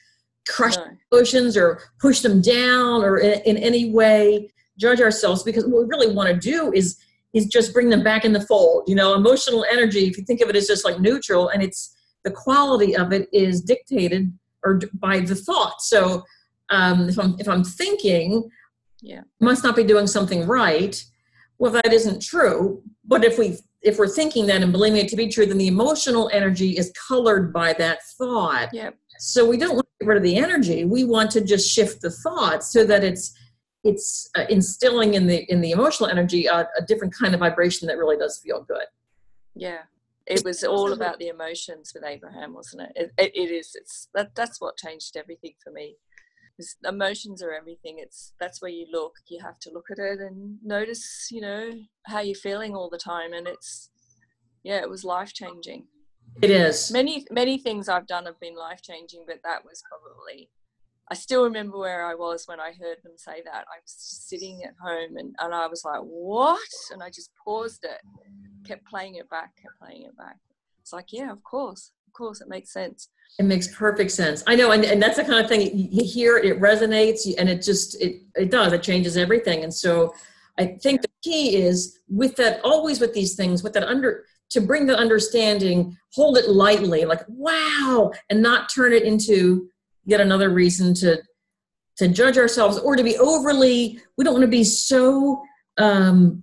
crush 0.48 0.76
no, 0.76 0.86
emotions 1.12 1.56
or 1.56 1.80
push 2.00 2.20
them 2.20 2.40
down 2.40 3.02
or 3.02 3.18
in, 3.18 3.40
in 3.40 3.56
any 3.58 3.90
way 3.92 4.50
judge 4.78 5.00
ourselves 5.00 5.42
because 5.42 5.64
what 5.64 5.82
we 5.82 5.88
really 5.88 6.14
want 6.14 6.28
to 6.28 6.36
do 6.36 6.72
is 6.72 6.98
is 7.32 7.46
just 7.46 7.72
bring 7.72 7.88
them 7.88 8.02
back 8.02 8.24
in 8.24 8.32
the 8.32 8.40
fold 8.40 8.84
you 8.88 8.94
know 8.94 9.14
emotional 9.14 9.64
energy 9.70 10.06
if 10.06 10.16
you 10.16 10.24
think 10.24 10.40
of 10.40 10.48
it 10.48 10.56
as 10.56 10.66
just 10.66 10.84
like 10.84 10.98
neutral 11.00 11.48
and 11.50 11.62
it's 11.62 11.94
the 12.24 12.30
quality 12.30 12.96
of 12.96 13.12
it 13.12 13.28
is 13.32 13.60
dictated 13.60 14.32
or 14.64 14.80
by 14.94 15.20
the 15.20 15.34
thought 15.34 15.80
so 15.80 16.22
um, 16.70 17.08
if 17.08 17.18
i'm 17.18 17.36
if 17.38 17.48
i'm 17.48 17.64
thinking 17.64 18.48
Yeah. 19.02 19.22
must 19.40 19.62
not 19.62 19.76
be 19.76 19.84
doing 19.84 20.06
something 20.06 20.46
right 20.46 21.02
well 21.58 21.72
that 21.72 21.92
isn't 21.92 22.22
true 22.22 22.82
but 23.04 23.24
if 23.24 23.38
we 23.38 23.58
if 23.82 23.98
we're 23.98 24.08
thinking 24.08 24.46
that 24.46 24.62
and 24.62 24.72
believing 24.72 25.00
it 25.00 25.08
to 25.08 25.16
be 25.16 25.28
true 25.28 25.46
then 25.46 25.58
the 25.58 25.68
emotional 25.68 26.30
energy 26.32 26.76
is 26.76 26.92
colored 27.08 27.52
by 27.52 27.72
that 27.72 27.98
thought 28.18 28.68
yeah, 28.72 28.90
so 29.20 29.46
we 29.46 29.58
don't 29.58 29.74
want 29.74 29.86
to 29.86 30.04
get 30.04 30.08
rid 30.08 30.16
of 30.16 30.22
the 30.22 30.36
energy. 30.36 30.86
We 30.86 31.04
want 31.04 31.30
to 31.32 31.42
just 31.42 31.70
shift 31.70 32.00
the 32.00 32.10
thought 32.10 32.64
so 32.64 32.84
that 32.86 33.04
it's 33.04 33.36
it's 33.84 34.30
uh, 34.36 34.46
instilling 34.48 35.14
in 35.14 35.26
the 35.26 35.44
in 35.52 35.60
the 35.60 35.72
emotional 35.72 36.08
energy 36.08 36.46
a, 36.46 36.66
a 36.78 36.82
different 36.86 37.14
kind 37.14 37.34
of 37.34 37.40
vibration 37.40 37.86
that 37.88 37.98
really 37.98 38.16
does 38.16 38.38
feel 38.38 38.62
good. 38.62 38.86
yeah. 39.54 39.82
It 40.26 40.44
was 40.44 40.62
all 40.62 40.92
about 40.92 41.18
the 41.18 41.26
emotions 41.26 41.90
with 41.92 42.04
Abraham, 42.04 42.54
wasn't 42.54 42.82
it? 42.82 42.92
It, 42.94 43.12
it, 43.18 43.32
it 43.34 43.50
is. 43.50 43.72
It's 43.74 44.08
that. 44.14 44.34
That's 44.36 44.60
what 44.60 44.76
changed 44.76 45.16
everything 45.16 45.54
for 45.62 45.72
me. 45.72 45.96
Emotions 46.84 47.42
are 47.42 47.52
everything. 47.52 47.96
It's 47.98 48.32
that's 48.40 48.60
where 48.60 48.70
you 48.70 48.86
look. 48.90 49.12
You 49.28 49.40
have 49.42 49.58
to 49.60 49.70
look 49.72 49.86
at 49.90 49.98
it 49.98 50.20
and 50.20 50.58
notice, 50.62 51.28
you 51.30 51.40
know, 51.40 51.70
how 52.06 52.20
you're 52.20 52.34
feeling 52.34 52.74
all 52.74 52.90
the 52.90 52.98
time. 52.98 53.32
And 53.32 53.46
it's, 53.46 53.90
yeah, 54.62 54.80
it 54.80 54.90
was 54.90 55.04
life 55.04 55.32
changing. 55.32 55.86
It 56.42 56.50
is. 56.50 56.90
Many 56.90 57.26
many 57.30 57.58
things 57.58 57.88
I've 57.88 58.06
done 58.06 58.26
have 58.26 58.40
been 58.40 58.56
life 58.56 58.80
changing, 58.82 59.24
but 59.26 59.40
that 59.44 59.64
was 59.64 59.82
probably. 59.88 60.50
I 61.12 61.14
still 61.14 61.42
remember 61.42 61.76
where 61.76 62.06
I 62.06 62.14
was 62.14 62.44
when 62.46 62.60
I 62.60 62.68
heard 62.68 62.98
them 63.02 63.14
say 63.16 63.42
that. 63.44 63.64
I 63.66 63.80
was 63.82 63.96
sitting 64.28 64.62
at 64.64 64.74
home 64.80 65.16
and, 65.16 65.34
and 65.40 65.52
I 65.52 65.66
was 65.66 65.84
like, 65.84 66.02
what? 66.02 66.60
And 66.92 67.02
I 67.02 67.08
just 67.08 67.32
paused 67.44 67.82
it, 67.82 68.00
kept 68.64 68.86
playing 68.86 69.16
it 69.16 69.28
back, 69.28 69.50
kept 69.60 69.74
playing 69.82 70.04
it 70.04 70.16
back. 70.16 70.36
It's 70.80 70.92
like, 70.92 71.06
yeah, 71.10 71.32
of 71.32 71.42
course, 71.42 71.90
of 72.06 72.12
course, 72.12 72.40
it 72.40 72.48
makes 72.48 72.72
sense. 72.72 73.08
It 73.38 73.44
makes 73.44 73.74
perfect 73.74 74.10
sense. 74.10 74.42
I 74.46 74.54
know, 74.54 74.72
and, 74.72 74.84
and 74.84 75.02
that's 75.02 75.16
the 75.16 75.24
kind 75.24 75.42
of 75.42 75.48
thing 75.48 75.70
you 75.74 76.04
hear 76.04 76.36
it, 76.36 76.44
it 76.44 76.60
resonates, 76.60 77.26
and 77.38 77.48
it 77.48 77.62
just 77.62 78.00
it 78.00 78.22
it 78.34 78.50
does. 78.50 78.72
It 78.72 78.82
changes 78.82 79.16
everything. 79.16 79.64
And 79.64 79.72
so, 79.72 80.14
I 80.58 80.76
think 80.82 81.00
the 81.00 81.08
key 81.22 81.56
is 81.56 81.98
with 82.08 82.36
that 82.36 82.60
always 82.64 83.00
with 83.00 83.14
these 83.14 83.34
things 83.36 83.62
with 83.62 83.72
that 83.74 83.84
under 83.84 84.24
to 84.50 84.60
bring 84.60 84.84
the 84.86 84.96
understanding, 84.96 85.96
hold 86.12 86.36
it 86.36 86.50
lightly, 86.50 87.04
like 87.04 87.22
wow, 87.28 88.12
and 88.28 88.42
not 88.42 88.68
turn 88.68 88.92
it 88.92 89.04
into 89.04 89.70
yet 90.04 90.20
another 90.20 90.50
reason 90.50 90.92
to 90.94 91.22
to 91.96 92.08
judge 92.08 92.36
ourselves 92.36 92.78
or 92.78 92.96
to 92.96 93.02
be 93.02 93.16
overly. 93.18 94.00
We 94.18 94.24
don't 94.24 94.34
want 94.34 94.44
to 94.44 94.48
be 94.48 94.64
so. 94.64 95.42
Um, 95.78 96.42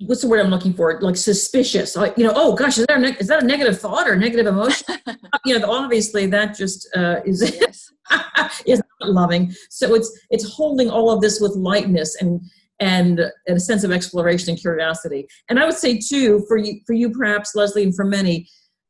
what's 0.00 0.22
the 0.22 0.28
word 0.28 0.40
I'm 0.40 0.50
looking 0.50 0.72
for? 0.72 1.00
Like 1.00 1.16
suspicious. 1.16 1.96
Like, 1.96 2.16
you 2.16 2.24
know, 2.24 2.32
oh 2.34 2.54
gosh, 2.54 2.78
is 2.78 2.86
that 2.86 2.98
a 2.98 3.00
neg- 3.00 3.16
is 3.20 3.26
that 3.28 3.42
a 3.42 3.46
negative 3.46 3.80
thought 3.80 4.08
or 4.08 4.16
negative 4.16 4.46
emotion? 4.46 4.96
you 5.44 5.58
know, 5.58 5.70
obviously 5.70 6.26
that 6.26 6.56
just 6.56 6.88
uh, 6.96 7.16
is 7.24 7.42
yes. 7.60 7.90
is 8.66 8.82
not 9.00 9.10
loving. 9.10 9.52
So 9.70 9.94
it's 9.94 10.26
it's 10.30 10.48
holding 10.52 10.88
all 10.88 11.10
of 11.10 11.20
this 11.20 11.40
with 11.40 11.52
lightness 11.52 12.16
and 12.20 12.40
and, 12.80 13.18
and 13.48 13.56
a 13.56 13.60
sense 13.60 13.82
of 13.82 13.90
exploration 13.90 14.50
and 14.50 14.58
curiosity. 14.58 15.26
And 15.48 15.58
I 15.58 15.64
would 15.64 15.74
say 15.74 15.98
too, 15.98 16.44
for 16.46 16.56
you 16.56 16.80
for 16.86 16.92
you 16.92 17.10
perhaps 17.10 17.54
Lesley, 17.56 17.82
and 17.82 17.94
for 17.94 18.04
many, 18.04 18.48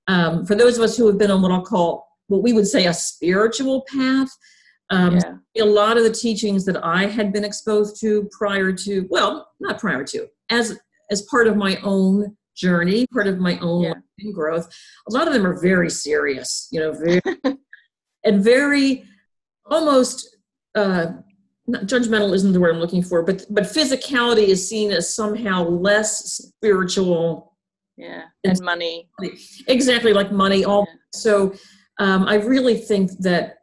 um, 0.09 0.45
for 0.45 0.55
those 0.55 0.77
of 0.77 0.85
us 0.85 0.97
who 0.97 1.07
have 1.07 1.19
been 1.19 1.31
on 1.31 1.41
what 1.41 1.53
I'll 1.53 1.65
call 1.65 2.07
what 2.27 2.43
we 2.43 2.53
would 2.53 2.67
say 2.67 2.87
a 2.87 2.95
spiritual 2.95 3.85
path. 3.91 4.29
Um, 4.91 5.19
yeah. 5.55 5.65
a 5.65 5.67
lot 5.67 5.99
of 5.99 6.05
the 6.05 6.11
teachings 6.11 6.65
that 6.65 6.83
I 6.83 7.05
had 7.05 7.31
been 7.31 7.45
exposed 7.45 8.01
to 8.01 8.27
prior 8.33 8.73
to, 8.73 9.07
well, 9.11 9.47
not 9.61 9.79
prior 9.79 10.03
to, 10.03 10.27
as 10.49 10.79
as 11.11 11.23
part 11.23 11.47
of 11.47 11.57
my 11.57 11.77
own 11.83 12.37
journey, 12.57 13.07
part 13.13 13.27
of 13.27 13.39
my 13.39 13.59
own 13.61 13.83
Yeah. 13.85 14.31
growth, 14.33 14.69
a 15.09 15.13
lot 15.13 15.27
of 15.29 15.33
them 15.35 15.47
are 15.47 15.61
very 15.61 15.91
serious, 15.91 16.69
you 16.73 16.81
know, 16.81 16.93
very 16.93 17.21
and 18.25 18.43
very 18.43 19.05
almost 19.67 20.37
uh, 20.75 21.07
not 21.67 21.83
judgmental 21.83 22.33
isn't 22.35 22.53
the 22.53 22.61
word 22.61 22.75
I'm 22.75 22.81
looking 22.81 23.03
for, 23.03 23.23
but 23.23 23.45
but 23.51 23.65
physicality 23.65 24.49
is 24.49 24.67
seen 24.69 24.91
as 24.91 25.15
somehow 25.15 25.65
less 25.69 26.11
spiritual, 26.37 27.57
Yeah. 27.97 28.25
And 28.45 28.61
money. 28.63 29.09
exactly 29.67 30.13
like 30.13 30.33
money. 30.33 30.65
All 30.65 30.87
Yeah. 30.89 30.95
so, 31.15 31.55
um, 32.01 32.25
I 32.25 32.37
really 32.37 32.77
think 32.77 33.11
that 33.21 33.57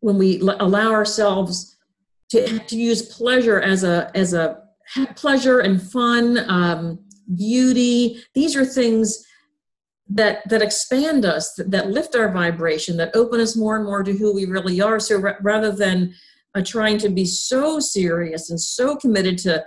when 0.00 0.16
we 0.18 0.40
l- 0.40 0.56
allow 0.60 0.92
ourselves 0.92 1.76
to, 2.30 2.58
to 2.58 2.76
use 2.76 3.02
pleasure 3.02 3.60
as 3.60 3.82
a 3.84 4.10
as 4.14 4.32
a 4.34 4.62
pleasure 5.16 5.60
and 5.60 5.82
fun 5.82 6.38
um, 6.50 6.98
beauty. 7.34 8.22
These 8.34 8.56
are 8.56 8.64
things 8.64 9.24
that 10.10 10.48
that 10.48 10.62
expand 10.62 11.26
us 11.26 11.52
that, 11.54 11.70
that, 11.70 11.90
lift 11.90 12.16
our 12.16 12.32
vibration 12.32 12.96
that 12.96 13.14
open 13.14 13.40
us 13.40 13.56
more 13.56 13.76
and 13.76 13.84
more 13.84 14.02
to 14.02 14.16
who 14.16 14.34
we 14.34 14.46
really 14.46 14.80
are. 14.80 14.98
So 14.98 15.22
r- 15.22 15.38
rather 15.42 15.70
than 15.70 16.14
uh, 16.54 16.62
trying 16.64 16.96
to 16.98 17.10
be 17.10 17.26
so 17.26 17.78
serious 17.78 18.48
and 18.48 18.58
so 18.58 18.96
committed 18.96 19.36
to 19.38 19.64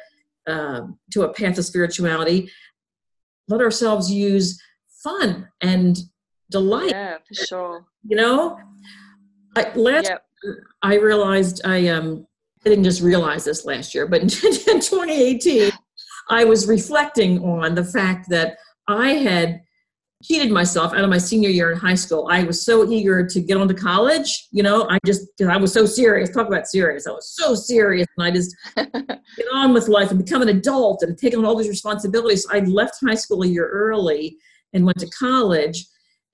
uh, 0.47 0.87
to 1.11 1.23
a 1.23 1.33
path 1.33 1.59
of 1.59 1.65
spirituality 1.65 2.49
let 3.51 3.61
ourselves 3.61 4.11
use 4.11 4.59
fun 5.03 5.47
and 5.61 5.99
delight. 6.49 6.91
Yeah 6.91 7.17
for 7.27 7.33
sure. 7.33 7.85
You 8.07 8.15
know? 8.15 8.57
I, 9.55 9.69
last 9.75 10.09
yep. 10.09 10.25
i 10.81 10.95
realized 10.95 11.59
i 11.65 11.89
um 11.89 12.25
i 12.65 12.69
didn't 12.69 12.83
just 12.83 13.01
realize 13.01 13.43
this 13.43 13.65
last 13.65 13.93
year 13.93 14.07
but 14.07 14.21
in 14.21 14.29
2018 14.29 15.71
i 16.29 16.43
was 16.43 16.67
reflecting 16.67 17.43
on 17.43 17.75
the 17.75 17.83
fact 17.83 18.29
that 18.29 18.57
i 18.87 19.09
had 19.09 19.61
cheated 20.23 20.51
myself 20.51 20.93
out 20.93 21.03
of 21.03 21.09
my 21.09 21.17
senior 21.17 21.49
year 21.49 21.71
in 21.71 21.77
high 21.77 21.95
school. 21.95 22.27
I 22.29 22.43
was 22.43 22.63
so 22.63 22.89
eager 22.89 23.25
to 23.25 23.41
get 23.41 23.57
on 23.57 23.67
to 23.67 23.73
college. 23.73 24.47
You 24.51 24.63
know, 24.63 24.87
I 24.89 24.99
just, 25.05 25.27
because 25.37 25.51
I 25.51 25.57
was 25.57 25.73
so 25.73 25.85
serious. 25.85 26.29
Talk 26.29 26.47
about 26.47 26.67
serious. 26.67 27.07
I 27.07 27.11
was 27.11 27.29
so 27.29 27.55
serious. 27.55 28.07
And 28.17 28.25
I 28.25 28.31
just 28.31 28.55
get 28.75 29.47
on 29.53 29.73
with 29.73 29.87
life 29.87 30.11
and 30.11 30.23
become 30.23 30.41
an 30.41 30.49
adult 30.49 31.03
and 31.03 31.17
take 31.17 31.35
on 31.35 31.45
all 31.45 31.55
these 31.55 31.69
responsibilities. 31.69 32.45
I 32.51 32.59
left 32.59 32.95
high 33.05 33.15
school 33.15 33.43
a 33.43 33.47
year 33.47 33.67
early 33.67 34.37
and 34.73 34.85
went 34.85 34.99
to 34.99 35.09
college. 35.09 35.85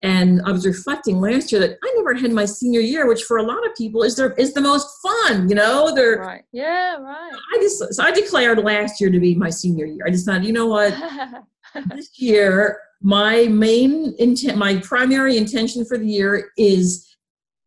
And 0.04 0.42
I 0.46 0.52
was 0.52 0.66
reflecting 0.66 1.20
last 1.20 1.52
year 1.52 1.60
that 1.60 1.78
I 1.84 1.94
never 1.98 2.14
had 2.14 2.32
my 2.32 2.46
senior 2.46 2.82
year, 2.82 3.08
which 3.08 3.24
for 3.24 3.38
a 3.38 3.44
lot 3.44 3.66
of 3.66 3.76
people 3.76 4.04
is 4.04 4.16
their 4.16 4.34
is 4.34 4.54
the 4.54 4.62
most 4.62 4.88
fun. 5.02 5.50
You 5.50 5.56
know, 5.56 5.94
they're 5.96 6.18
right. 6.18 6.44
Yeah, 6.52 6.98
right. 6.98 7.34
I 7.34 7.58
just 7.60 7.94
so 7.94 8.04
I 8.04 8.12
declared 8.12 8.60
last 8.60 9.02
year 9.02 9.10
to 9.10 9.20
be 9.20 9.34
my 9.34 9.50
senior 9.50 9.86
year. 9.86 10.06
I 10.06 10.12
decided, 10.12 10.46
you 10.46 10.54
know 10.54 10.68
what, 10.68 10.94
this 11.96 12.12
year 12.20 12.80
my 13.02 13.46
main 13.48 14.14
intent 14.18 14.58
my 14.58 14.78
primary 14.78 15.38
intention 15.38 15.86
for 15.86 15.98
the 15.98 16.08
year 16.08 16.50
is 16.58 17.16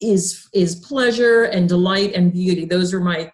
is 0.01 0.49
is 0.55 0.77
pleasure 0.77 1.45
and 1.45 1.69
delight 1.69 2.13
and 2.15 2.33
beauty 2.33 2.65
those 2.65 2.93
are 2.93 3.01
my 3.01 3.31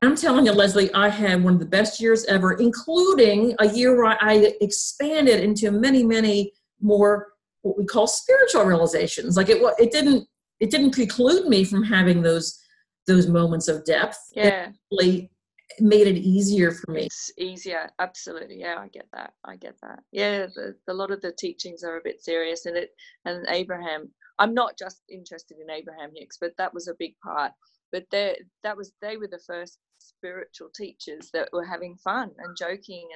i'm 0.00 0.16
telling 0.16 0.46
you 0.46 0.52
lesley 0.52 0.92
i 0.94 1.08
had 1.08 1.42
one 1.42 1.54
of 1.54 1.60
the 1.60 1.66
best 1.66 2.00
years 2.00 2.24
ever 2.26 2.52
including 2.54 3.54
a 3.58 3.68
year 3.68 3.94
where 3.94 4.16
i 4.22 4.54
expanded 4.60 5.42
into 5.42 5.70
many 5.70 6.02
many 6.02 6.52
more 6.80 7.28
what 7.66 7.78
we 7.78 7.84
call 7.84 8.06
spiritual 8.06 8.64
realizations 8.64 9.36
like 9.36 9.48
it 9.48 9.62
it 9.78 9.90
didn't 9.90 10.26
it 10.60 10.70
didn't 10.70 10.92
preclude 10.92 11.46
me 11.46 11.64
from 11.64 11.82
having 11.82 12.22
those 12.22 12.58
those 13.06 13.28
moments 13.28 13.68
of 13.68 13.84
depth 13.84 14.18
yeah 14.34 14.68
it 14.68 14.74
really 14.90 15.30
made 15.80 16.06
it 16.06 16.16
easier 16.16 16.70
for 16.70 16.92
me. 16.92 17.02
It's 17.02 17.30
easier, 17.38 17.90
absolutely. 17.98 18.60
Yeah, 18.60 18.76
I 18.78 18.88
get 18.88 19.06
that. 19.12 19.32
I 19.44 19.56
get 19.56 19.74
that. 19.82 20.00
Yeah, 20.12 20.46
the, 20.54 20.76
a 20.88 20.94
lot 20.94 21.10
of 21.10 21.20
the 21.20 21.32
teachings 21.32 21.82
are 21.82 21.96
a 21.96 22.04
bit 22.04 22.22
serious, 22.22 22.66
and 22.66 22.76
it 22.76 22.90
and 23.24 23.46
Abraham. 23.48 24.10
I'm 24.38 24.52
not 24.52 24.76
just 24.78 25.02
interested 25.08 25.56
in 25.58 25.70
Abraham 25.70 26.10
Hicks, 26.14 26.36
but 26.38 26.52
that 26.58 26.72
was 26.74 26.88
a 26.88 26.96
big 26.98 27.14
part. 27.24 27.52
But 27.92 28.04
they 28.10 28.38
that 28.62 28.76
was 28.76 28.92
they 29.00 29.16
were 29.16 29.28
the 29.28 29.40
first 29.46 29.78
spiritual 29.98 30.68
teachers 30.74 31.30
that 31.32 31.48
were 31.52 31.64
having 31.64 31.96
fun 31.96 32.30
and 32.38 32.56
joking 32.56 33.08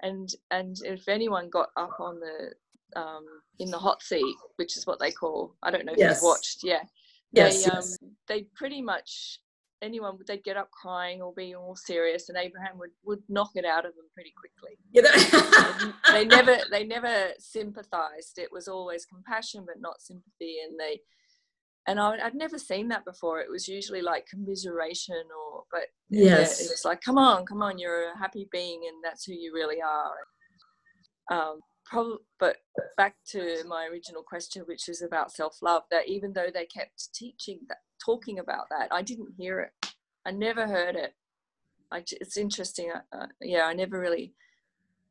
and 0.00 0.10
and 0.10 0.28
and 0.50 0.76
if 0.84 1.08
anyone 1.08 1.48
got 1.48 1.70
up 1.76 1.98
on 1.98 2.20
the 2.20 2.52
um, 2.96 3.24
in 3.58 3.70
the 3.70 3.78
hot 3.78 4.02
seat, 4.02 4.36
which 4.56 4.76
is 4.76 4.86
what 4.86 4.98
they 4.98 5.10
call, 5.10 5.54
I 5.62 5.70
don't 5.70 5.84
know 5.84 5.92
if 5.92 5.98
yes. 5.98 6.16
you've 6.16 6.28
watched, 6.28 6.60
yeah, 6.62 6.82
yes, 7.32 7.64
they 7.64 7.70
yes. 7.72 7.98
Um, 8.02 8.10
they 8.28 8.46
pretty 8.54 8.82
much 8.82 9.40
anyone 9.82 10.16
they'd 10.26 10.44
get 10.44 10.56
up 10.56 10.70
crying 10.70 11.20
or 11.20 11.32
be 11.34 11.54
all 11.54 11.74
serious 11.74 12.28
and 12.28 12.38
abraham 12.38 12.78
would 12.78 12.90
would 13.04 13.18
knock 13.28 13.50
it 13.54 13.64
out 13.64 13.84
of 13.84 13.92
them 13.96 14.06
pretty 14.14 14.32
quickly. 14.38 14.78
They 16.12 16.24
never 16.24 16.58
they 16.70 16.84
never 16.84 17.30
sympathized. 17.38 18.38
It 18.38 18.50
was 18.52 18.68
always 18.68 19.04
compassion 19.04 19.64
but 19.66 19.80
not 19.80 20.00
sympathy 20.00 20.58
and 20.64 20.78
they 20.78 21.00
and 21.88 21.98
I, 21.98 22.10
would 22.10 22.34
never 22.36 22.58
seen 22.58 22.86
that 22.88 23.04
before. 23.04 23.40
It 23.40 23.50
was 23.50 23.66
usually 23.66 24.02
like 24.02 24.26
commiseration 24.26 25.22
or 25.36 25.64
but 25.70 25.88
yes 26.08 26.60
it, 26.60 26.70
was 26.70 26.84
like 26.84 27.00
come 27.00 27.18
on 27.18 27.44
come 27.44 27.62
on 27.62 27.78
you're 27.78 28.12
a 28.12 28.18
happy 28.18 28.48
being 28.52 28.82
and 28.88 29.02
that's 29.02 29.24
who 29.24 29.32
you 29.32 29.52
really 29.52 29.80
are. 29.82 31.36
Um 31.36 31.60
probably 31.84 32.18
but 32.38 32.56
back 32.96 33.16
to 33.26 33.62
my 33.66 33.86
original 33.90 34.22
question 34.22 34.62
which 34.66 34.88
is 34.88 35.02
about 35.02 35.32
self-love 35.32 35.82
that 35.90 36.08
even 36.08 36.32
though 36.32 36.48
they 36.52 36.64
kept 36.64 37.12
teaching 37.12 37.58
that 37.68 37.78
talking 38.04 38.38
about 38.38 38.68
that. 38.70 38.88
I 38.90 39.02
didn't 39.02 39.34
hear 39.36 39.60
it. 39.60 39.94
I 40.26 40.30
never 40.30 40.66
heard 40.66 40.96
it. 40.96 41.14
I, 41.90 42.04
it's 42.20 42.36
interesting. 42.36 42.90
Uh, 42.90 43.16
uh, 43.16 43.26
yeah, 43.40 43.62
I 43.64 43.72
never 43.74 43.98
really. 43.98 44.34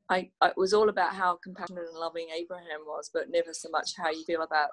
I, 0.10 0.30
it 0.44 0.58
was 0.58 0.74
all 0.74 0.90
about 0.90 1.14
how 1.14 1.40
compassionate 1.42 1.86
and 1.90 1.98
loving 1.98 2.28
Abraham 2.36 2.82
was, 2.86 3.10
but 3.14 3.30
never 3.30 3.54
so 3.54 3.70
much 3.70 3.94
how 3.96 4.10
you 4.10 4.24
feel 4.26 4.42
about 4.42 4.72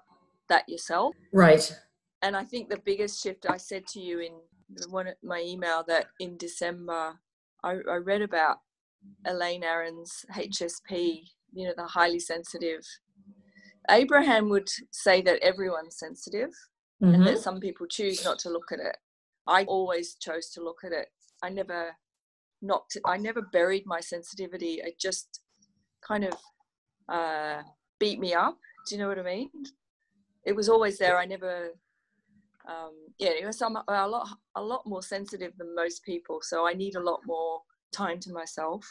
that 0.48 0.68
yourself. 0.68 1.14
Right. 1.32 1.72
And 2.22 2.36
I 2.36 2.44
think 2.44 2.68
the 2.68 2.82
biggest 2.84 3.22
shift 3.22 3.46
I 3.48 3.56
said 3.56 3.86
to 3.88 4.00
you 4.00 4.18
in 4.20 4.32
one 4.90 5.08
my 5.22 5.40
email 5.40 5.84
that 5.86 6.06
in 6.18 6.36
December 6.36 7.14
I, 7.62 7.76
I 7.88 7.96
read 7.96 8.22
about 8.22 8.58
Elaine 9.24 9.62
Aron's 9.62 10.24
HSP, 10.34 11.22
you 11.52 11.66
know, 11.66 11.74
the 11.76 11.86
highly 11.86 12.20
sensitive. 12.20 12.80
Abraham 13.90 14.48
would 14.50 14.68
say 14.90 15.22
that 15.22 15.42
everyone's 15.42 15.98
sensitive, 15.98 16.50
mm-hmm. 17.02 17.14
and 17.14 17.26
that 17.26 17.34
mm-hmm. 17.34 17.42
some 17.42 17.60
people 17.60 17.86
choose 17.86 18.24
not 18.24 18.38
to 18.40 18.50
look 18.50 18.72
at 18.72 18.80
it. 18.80 18.96
I 19.46 19.64
always 19.64 20.14
chose 20.16 20.50
to 20.50 20.62
look 20.62 20.78
at 20.84 20.92
it. 20.92 21.08
I 21.42 21.48
never 21.48 21.96
not 22.60 22.90
I 23.04 23.16
never 23.16 23.42
buried 23.42 23.84
my 23.86 24.00
sensitivity. 24.00 24.80
It 24.82 24.98
just 24.98 25.40
kind 26.06 26.24
of 26.24 26.34
uh, 27.08 27.62
beat 27.98 28.18
me 28.18 28.34
up. 28.34 28.58
Do 28.86 28.94
you 28.94 29.00
know 29.00 29.08
what 29.08 29.18
I 29.18 29.22
mean? 29.22 29.50
It 30.44 30.54
was 30.54 30.68
always 30.68 30.98
there. 30.98 31.18
I 31.18 31.24
never 31.24 31.70
um, 32.68 32.92
yeah, 33.18 33.30
it 33.30 33.46
was 33.46 33.62
I'm 33.62 33.76
a 33.76 34.06
lot 34.06 34.28
a 34.56 34.62
lot 34.62 34.86
more 34.86 35.02
sensitive 35.02 35.52
than 35.56 35.74
most 35.74 36.04
people, 36.04 36.40
so 36.42 36.66
I 36.66 36.74
need 36.74 36.96
a 36.96 37.02
lot 37.02 37.20
more 37.26 37.62
time 37.92 38.20
to 38.20 38.32
myself. 38.32 38.86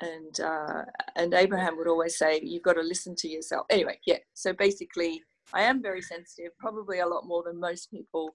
And 0.00 0.40
uh, 0.40 0.82
and 1.16 1.34
Abraham 1.34 1.76
would 1.76 1.88
always 1.88 2.16
say, 2.16 2.40
"You've 2.42 2.62
got 2.62 2.74
to 2.74 2.82
listen 2.82 3.14
to 3.16 3.28
yourself." 3.28 3.66
Anyway, 3.68 3.98
yeah. 4.06 4.18
So 4.34 4.52
basically, 4.52 5.22
I 5.52 5.62
am 5.62 5.82
very 5.82 6.02
sensitive, 6.02 6.52
probably 6.58 7.00
a 7.00 7.06
lot 7.06 7.26
more 7.26 7.42
than 7.44 7.58
most 7.58 7.90
people, 7.90 8.34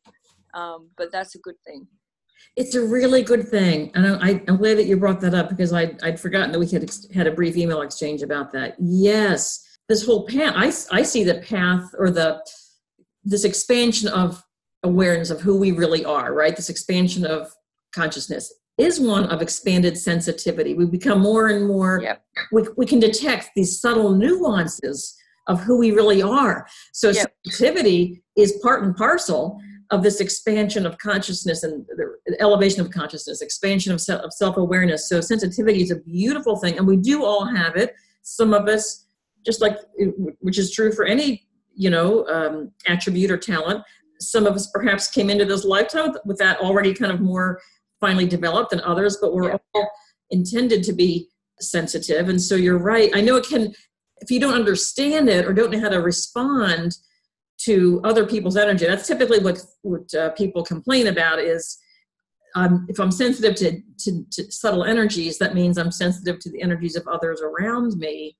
um, 0.54 0.90
but 0.98 1.12
that's 1.12 1.36
a 1.36 1.40
good 1.40 1.56
thing. 1.66 1.88
It's 2.58 2.76
a 2.76 2.86
really 2.86 3.24
good 3.24 3.48
thing, 3.48 3.92
and 3.96 4.06
I, 4.06 4.42
am 4.48 4.58
glad 4.58 4.78
that 4.78 4.86
you 4.86 4.98
brought 4.98 5.22
that 5.22 5.34
up 5.34 5.50
because 5.50 5.72
I, 5.72 5.96
would 6.04 6.20
forgotten 6.20 6.52
that 6.52 6.60
we 6.60 6.68
had 6.68 6.90
had 7.14 7.28
a 7.28 7.32
brief 7.32 7.56
email 7.56 7.82
exchange 7.82 8.22
about 8.22 8.52
that. 8.52 8.76
Yes, 8.80 9.64
this 9.88 10.06
whole 10.06 10.26
path, 10.28 10.54
I, 10.56 10.98
I 10.98 11.04
see 11.04 11.24
the 11.24 11.36
path 11.36 11.90
or 11.98 12.12
the 12.12 12.42
this 13.24 13.46
expansion 13.46 14.10
of 14.10 14.44
awareness 14.84 15.30
of 15.30 15.40
who 15.40 15.58
we 15.58 15.72
really 15.72 16.04
are, 16.04 16.34
right? 16.34 16.56
This 16.56 16.70
expansion 16.70 17.26
of 17.26 17.54
consciousness 17.94 18.54
is 18.78 19.00
one 19.00 19.26
of 19.26 19.42
expanded 19.42 19.98
sensitivity. 19.98 20.74
We 20.74 20.86
become 20.86 21.22
more 21.22 21.48
and 21.48 21.68
more, 21.68 22.02
yep. 22.02 22.24
we, 22.52 22.64
we 22.76 22.86
can 22.86 23.00
detect 23.00 23.52
these 23.56 23.80
subtle 23.80 24.12
nuances 24.16 25.16
of 25.48 25.62
who 25.62 25.78
we 25.78 25.92
really 25.92 26.22
are. 26.22 26.68
So 26.94 27.10
yep. 27.10 27.34
sensitivity 27.46 28.24
is 28.36 28.60
part 28.64 28.84
and 28.84 28.96
parcel 28.96 29.60
of 29.92 30.02
this 30.02 30.20
expansion 30.20 30.86
of 30.86 30.98
consciousness 30.98 31.64
and 31.64 31.86
the 31.98 32.36
elevation 32.40 32.82
of 32.82 32.90
consciousness, 32.90 33.42
expansion 33.42 33.92
of, 33.94 34.02
of 34.10 34.34
self-awareness. 34.34 35.08
So 35.08 35.22
sensitivity 35.22 35.84
is 35.84 35.92
a 35.92 35.98
beautiful 35.98 36.56
thing, 36.56 36.78
and 36.78 36.88
we 36.88 36.98
do 36.98 37.24
all 37.24 37.46
have 37.46 37.76
it. 37.76 37.94
Some 38.24 38.54
of 38.54 38.68
us, 38.68 39.06
just 39.46 39.62
like 39.62 39.78
which 40.40 40.58
is 40.58 40.72
true 40.72 40.92
for 40.92 41.06
any 41.06 41.46
you 41.76 41.90
know 41.90 42.26
um, 42.28 42.72
attribute 42.88 43.30
or 43.30 43.38
talent. 43.38 43.84
Some 44.20 44.48
of 44.48 44.56
us 44.56 44.68
perhaps 44.68 45.10
came 45.10 45.30
into 45.30 45.46
this 45.46 45.66
lifetime 45.66 46.14
with 46.26 46.38
that 46.38 46.60
already 46.60 46.94
kind 46.94 47.12
of 47.12 47.20
more 47.20 47.60
finely 48.04 48.28
developed 48.28 48.72
than 48.72 48.82
others, 48.82 49.18
but 49.22 49.34
we're 49.34 49.54
all 49.74 49.92
intended 50.30 50.84
to 50.84 50.94
be 50.94 51.30
sensitive. 51.60 52.28
And 52.28 52.42
so 52.42 52.56
you're 52.56 52.84
right. 52.94 53.10
I 53.16 53.22
know 53.22 53.38
it 53.38 53.48
can 53.48 53.74
if 54.24 54.32
you 54.32 54.40
don't 54.40 54.54
understand 54.54 55.28
it 55.30 55.46
or 55.46 55.54
don't 55.54 55.72
know 55.72 55.80
how 55.80 55.90
to 55.90 56.02
respond 56.02 56.98
to 57.66 58.02
other 58.04 58.26
people's 58.26 58.58
energy 58.58 58.86
that's 58.86 59.08
typically 59.08 59.40
what 59.40 59.60
what 59.82 60.14
uh, 60.16 60.30
people 60.32 60.64
complain 60.64 61.08
about 61.08 61.40
is 61.40 61.78
um, 62.56 62.86
if 62.90 63.00
i'm 63.00 63.12
sensitive 63.12 63.56
to, 63.56 63.82
to, 64.00 64.26
to 64.32 64.52
subtle 64.52 64.84
energies 64.84 65.38
that 65.38 65.54
means 65.54 65.78
i'm 65.78 65.92
sensitive 65.92 66.40
to 66.40 66.50
the 66.52 66.62
energies 66.62 66.96
of 66.96 67.08
others 67.08 67.42
around 67.42 67.96
me 67.98 68.36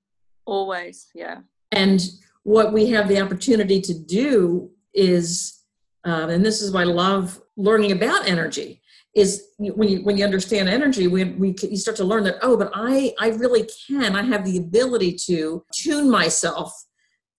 always 0.46 1.08
yeah 1.14 1.38
and 1.72 2.00
what 2.42 2.72
we 2.72 2.90
have 2.90 3.08
the 3.08 3.20
opportunity 3.20 3.80
to 3.80 3.94
do 3.94 4.70
is 4.94 5.60
um, 6.04 6.28
and 6.30 6.44
this 6.44 6.60
is 6.60 6.72
why 6.72 6.82
i 6.82 6.84
love 6.84 7.40
learning 7.56 7.92
about 7.92 8.26
energy 8.26 8.80
is 9.14 9.44
when 9.58 9.88
you 9.88 10.02
when 10.02 10.16
you 10.16 10.24
understand 10.24 10.68
energy 10.68 11.06
we, 11.06 11.24
we 11.24 11.54
you 11.62 11.76
start 11.76 11.96
to 11.96 12.04
learn 12.04 12.24
that 12.24 12.36
oh 12.42 12.56
but 12.56 12.70
i 12.74 13.14
i 13.20 13.28
really 13.28 13.68
can 13.86 14.16
i 14.16 14.22
have 14.22 14.44
the 14.44 14.56
ability 14.58 15.12
to 15.12 15.64
tune 15.72 16.10
myself 16.10 16.72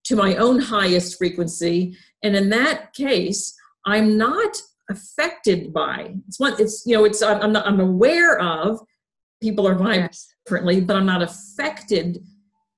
to 0.05 0.15
my 0.15 0.35
own 0.35 0.59
highest 0.59 1.17
frequency 1.17 1.97
and 2.23 2.35
in 2.35 2.49
that 2.49 2.93
case 2.93 3.55
i'm 3.85 4.17
not 4.17 4.61
affected 4.89 5.73
by. 5.73 6.15
It's 6.27 6.39
one. 6.39 6.55
It's 6.59 6.83
you 6.85 6.95
know. 6.95 7.05
It's 7.05 7.21
I'm 7.21 7.51
not. 7.51 7.65
I'm 7.65 7.79
aware 7.79 8.39
of 8.39 8.79
people 9.41 9.67
are 9.67 9.75
vibrating 9.75 10.03
yes. 10.03 10.27
differently, 10.45 10.81
but 10.81 10.95
I'm 10.95 11.05
not 11.05 11.21
affected 11.21 12.23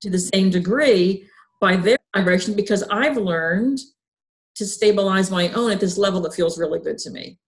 to 0.02 0.10
the 0.10 0.20
same 0.20 0.50
degree 0.50 1.28
by 1.60 1.76
their 1.76 1.98
vibration 2.16 2.54
because 2.56 2.84
I've 2.84 3.18
learned 3.18 3.80
to 4.56 4.66
stabilize 4.66 5.32
my 5.32 5.50
own 5.50 5.72
at 5.72 5.80
this 5.80 5.98
level 5.98 6.22
that 6.22 6.34
feels 6.34 6.60
really 6.60 6.80
good 6.80 6.98
to 7.00 7.10
me. 7.10 7.40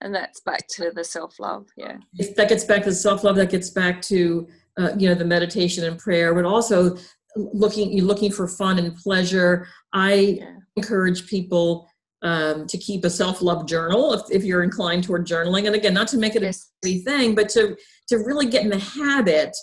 And 0.00 0.14
that's 0.14 0.40
back 0.40 0.66
to 0.76 0.92
the 0.94 1.04
self 1.04 1.40
love, 1.40 1.66
yeah. 1.76 1.96
That 2.36 2.48
gets 2.48 2.64
back 2.64 2.84
to 2.84 2.90
the 2.90 2.96
self 2.96 3.24
love. 3.24 3.36
That 3.36 3.50
gets 3.50 3.70
back 3.70 4.00
to 4.02 4.46
uh, 4.78 4.90
you 4.96 5.08
know 5.08 5.14
the 5.14 5.24
meditation 5.24 5.84
and 5.84 5.98
prayer, 5.98 6.34
but 6.34 6.44
also 6.44 6.96
looking 7.36 7.92
you're 7.92 8.06
looking 8.06 8.30
for 8.30 8.46
fun 8.46 8.78
and 8.78 8.96
pleasure. 8.96 9.66
I 9.92 10.14
yeah. 10.14 10.56
encourage 10.76 11.26
people 11.26 11.88
um, 12.22 12.66
to 12.66 12.78
keep 12.78 13.04
a 13.04 13.10
self-love 13.10 13.66
journal 13.66 14.12
if, 14.12 14.22
if 14.30 14.44
you're 14.44 14.64
inclined 14.64 15.04
toward 15.04 15.26
journaling 15.26 15.66
and 15.66 15.76
again 15.76 15.94
not 15.94 16.08
to 16.08 16.18
make 16.18 16.34
it 16.34 16.42
yes. 16.42 16.72
a 16.84 16.98
thing 17.02 17.34
but 17.34 17.48
to 17.50 17.76
to 18.08 18.16
really 18.16 18.46
get 18.46 18.64
in 18.64 18.70
the 18.70 18.78
habit 18.78 19.56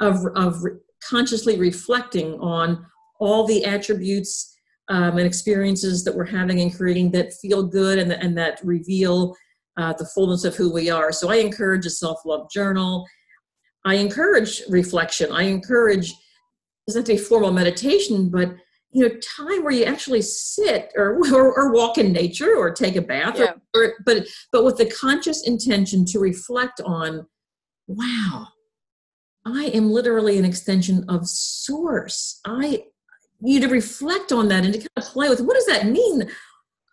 of 0.00 0.18
of 0.34 0.62
re- 0.64 0.72
consciously 1.08 1.56
reflecting 1.56 2.34
on 2.40 2.84
all 3.20 3.46
the 3.46 3.64
attributes 3.64 4.56
um, 4.88 5.18
and 5.18 5.26
experiences 5.26 6.02
that 6.02 6.14
we're 6.14 6.24
having 6.24 6.60
and 6.60 6.74
creating 6.76 7.12
that 7.12 7.32
feel 7.34 7.62
good 7.62 7.98
and, 7.98 8.10
and 8.12 8.36
that 8.36 8.58
reveal 8.64 9.36
uh, 9.80 9.92
the 9.94 10.04
fullness 10.14 10.44
of 10.44 10.54
who 10.54 10.72
we 10.72 10.90
are. 10.90 11.12
So 11.12 11.30
i 11.30 11.36
encourage 11.36 11.86
a 11.86 11.90
self-love 11.90 12.50
journal. 12.50 13.06
I 13.84 13.94
encourage 13.94 14.62
reflection. 14.68 15.32
I 15.32 15.44
encourage 15.44 16.12
doesn't 16.86 17.00
have 17.00 17.06
to 17.06 17.12
be 17.12 17.18
formal 17.18 17.52
meditation 17.52 18.28
but 18.28 18.54
you 18.90 19.06
know 19.06 19.14
time 19.38 19.62
where 19.62 19.72
you 19.72 19.84
actually 19.84 20.22
sit 20.22 20.92
or 20.96 21.20
or, 21.32 21.54
or 21.56 21.72
walk 21.72 21.98
in 21.98 22.12
nature 22.12 22.56
or 22.56 22.72
take 22.72 22.96
a 22.96 23.02
bath 23.02 23.38
yeah. 23.38 23.52
or, 23.74 23.82
or, 23.82 23.94
but 24.04 24.26
but 24.52 24.64
with 24.64 24.76
the 24.76 24.90
conscious 24.90 25.46
intention 25.46 26.04
to 26.04 26.18
reflect 26.18 26.80
on 26.84 27.26
wow 27.86 28.48
i 29.46 29.66
am 29.66 29.90
literally 29.90 30.38
an 30.38 30.44
extension 30.44 31.04
of 31.08 31.26
source. 31.26 32.40
I 32.44 32.84
you 33.42 33.60
to 33.60 33.68
reflect 33.68 34.32
on 34.32 34.48
that 34.48 34.64
and 34.64 34.74
to 34.74 34.78
kind 34.78 34.88
of 34.96 35.04
play 35.04 35.28
with 35.28 35.40
what 35.40 35.54
does 35.54 35.66
that 35.66 35.86
mean 35.86 36.28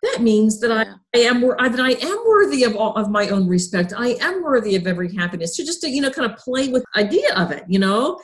that 0.02 0.22
means 0.22 0.60
that 0.60 0.70
yeah. 0.70 0.94
I, 1.14 1.18
I 1.18 1.22
am 1.22 1.40
that 1.40 1.80
I 1.80 1.92
am 1.92 2.24
worthy 2.26 2.64
of 2.64 2.76
all, 2.76 2.94
of 2.94 3.10
my 3.10 3.28
own 3.28 3.48
respect. 3.48 3.92
I 3.96 4.16
am 4.20 4.42
worthy 4.42 4.76
of 4.76 4.86
every 4.86 5.14
happiness. 5.14 5.56
To 5.56 5.64
just 5.64 5.80
to 5.80 5.88
you 5.88 6.00
know 6.00 6.10
kind 6.10 6.30
of 6.30 6.38
play 6.38 6.68
with 6.68 6.84
idea 6.96 7.34
of 7.34 7.50
it, 7.50 7.64
you 7.68 7.78
know, 7.78 8.18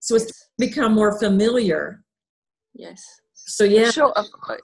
so 0.00 0.16
it's 0.16 0.32
become 0.56 0.94
more 0.94 1.18
familiar. 1.18 2.02
Yes. 2.74 3.02
So 3.34 3.64
yeah. 3.64 3.90
Sure. 3.90 4.14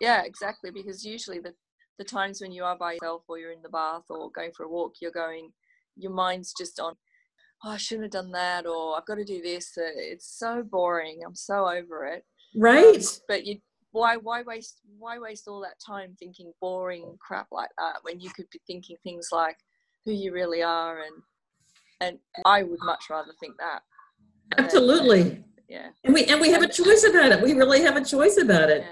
Yeah, 0.00 0.22
exactly. 0.24 0.70
Because 0.70 1.04
usually 1.04 1.38
the 1.38 1.52
the 1.98 2.04
times 2.04 2.40
when 2.40 2.52
you 2.52 2.64
are 2.64 2.76
by 2.76 2.94
yourself 2.94 3.22
or 3.28 3.38
you're 3.38 3.52
in 3.52 3.62
the 3.62 3.68
bath 3.68 4.04
or 4.10 4.30
going 4.32 4.50
for 4.56 4.64
a 4.64 4.68
walk, 4.68 4.94
you're 5.00 5.12
going, 5.12 5.52
your 5.96 6.12
mind's 6.12 6.52
just 6.58 6.80
on. 6.80 6.94
Oh, 7.64 7.70
I 7.70 7.76
shouldn't 7.76 8.04
have 8.04 8.24
done 8.24 8.32
that, 8.32 8.66
or 8.66 8.96
I've 8.96 9.06
got 9.06 9.14
to 9.14 9.24
do 9.24 9.40
this. 9.40 9.72
Uh, 9.78 9.82
it's 9.94 10.38
so 10.38 10.62
boring. 10.62 11.20
I'm 11.24 11.36
so 11.36 11.68
over 11.68 12.04
it. 12.06 12.24
Right. 12.56 12.96
Um, 12.96 13.02
but 13.28 13.46
you, 13.46 13.58
why, 13.94 14.16
why 14.16 14.42
waste, 14.42 14.80
why 14.98 15.20
waste 15.20 15.46
all 15.46 15.60
that 15.60 15.78
time 15.84 16.16
thinking 16.18 16.52
boring 16.60 17.16
crap 17.20 17.46
like 17.52 17.70
that 17.78 17.98
when 18.02 18.18
you 18.18 18.28
could 18.30 18.50
be 18.50 18.60
thinking 18.66 18.96
things 19.04 19.28
like 19.30 19.56
who 20.04 20.10
you 20.10 20.32
really 20.32 20.62
are, 20.62 20.98
and 21.00 21.22
and 22.00 22.18
I 22.44 22.64
would 22.64 22.80
much 22.82 23.04
rather 23.08 23.30
think 23.38 23.54
that. 23.58 23.82
Absolutely. 24.58 25.44
Yeah. 25.68 25.90
And 26.02 26.12
we 26.12 26.24
and 26.24 26.40
we 26.40 26.50
have 26.50 26.62
a 26.62 26.68
choice 26.68 27.04
about 27.04 27.30
it. 27.30 27.40
We 27.40 27.54
really 27.54 27.82
have 27.82 27.96
a 27.96 28.04
choice 28.04 28.36
about 28.36 28.68
it. 28.68 28.84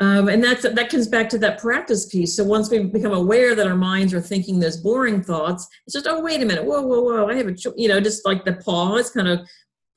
Yeah. 0.00 0.18
um, 0.18 0.28
and 0.28 0.42
that's 0.42 0.62
that 0.62 0.88
comes 0.88 1.08
back 1.08 1.28
to 1.28 1.38
that 1.38 1.58
practice 1.58 2.06
piece. 2.06 2.34
So 2.34 2.42
once 2.42 2.70
we 2.70 2.82
become 2.84 3.12
aware 3.12 3.54
that 3.54 3.66
our 3.66 3.76
minds 3.76 4.14
are 4.14 4.20
thinking 4.20 4.58
those 4.58 4.78
boring 4.78 5.22
thoughts 5.22 5.68
it's 5.86 5.92
just 5.94 6.06
oh 6.08 6.22
wait 6.22 6.40
a 6.40 6.46
minute. 6.46 6.64
Whoa 6.64 6.80
whoa 6.80 7.02
whoa. 7.02 7.28
I 7.28 7.34
have 7.34 7.48
a 7.48 7.54
cho-, 7.54 7.74
you 7.76 7.88
know 7.88 8.00
just 8.00 8.24
like 8.24 8.46
the 8.46 8.54
pause 8.54 9.10
kind 9.10 9.28
of 9.28 9.46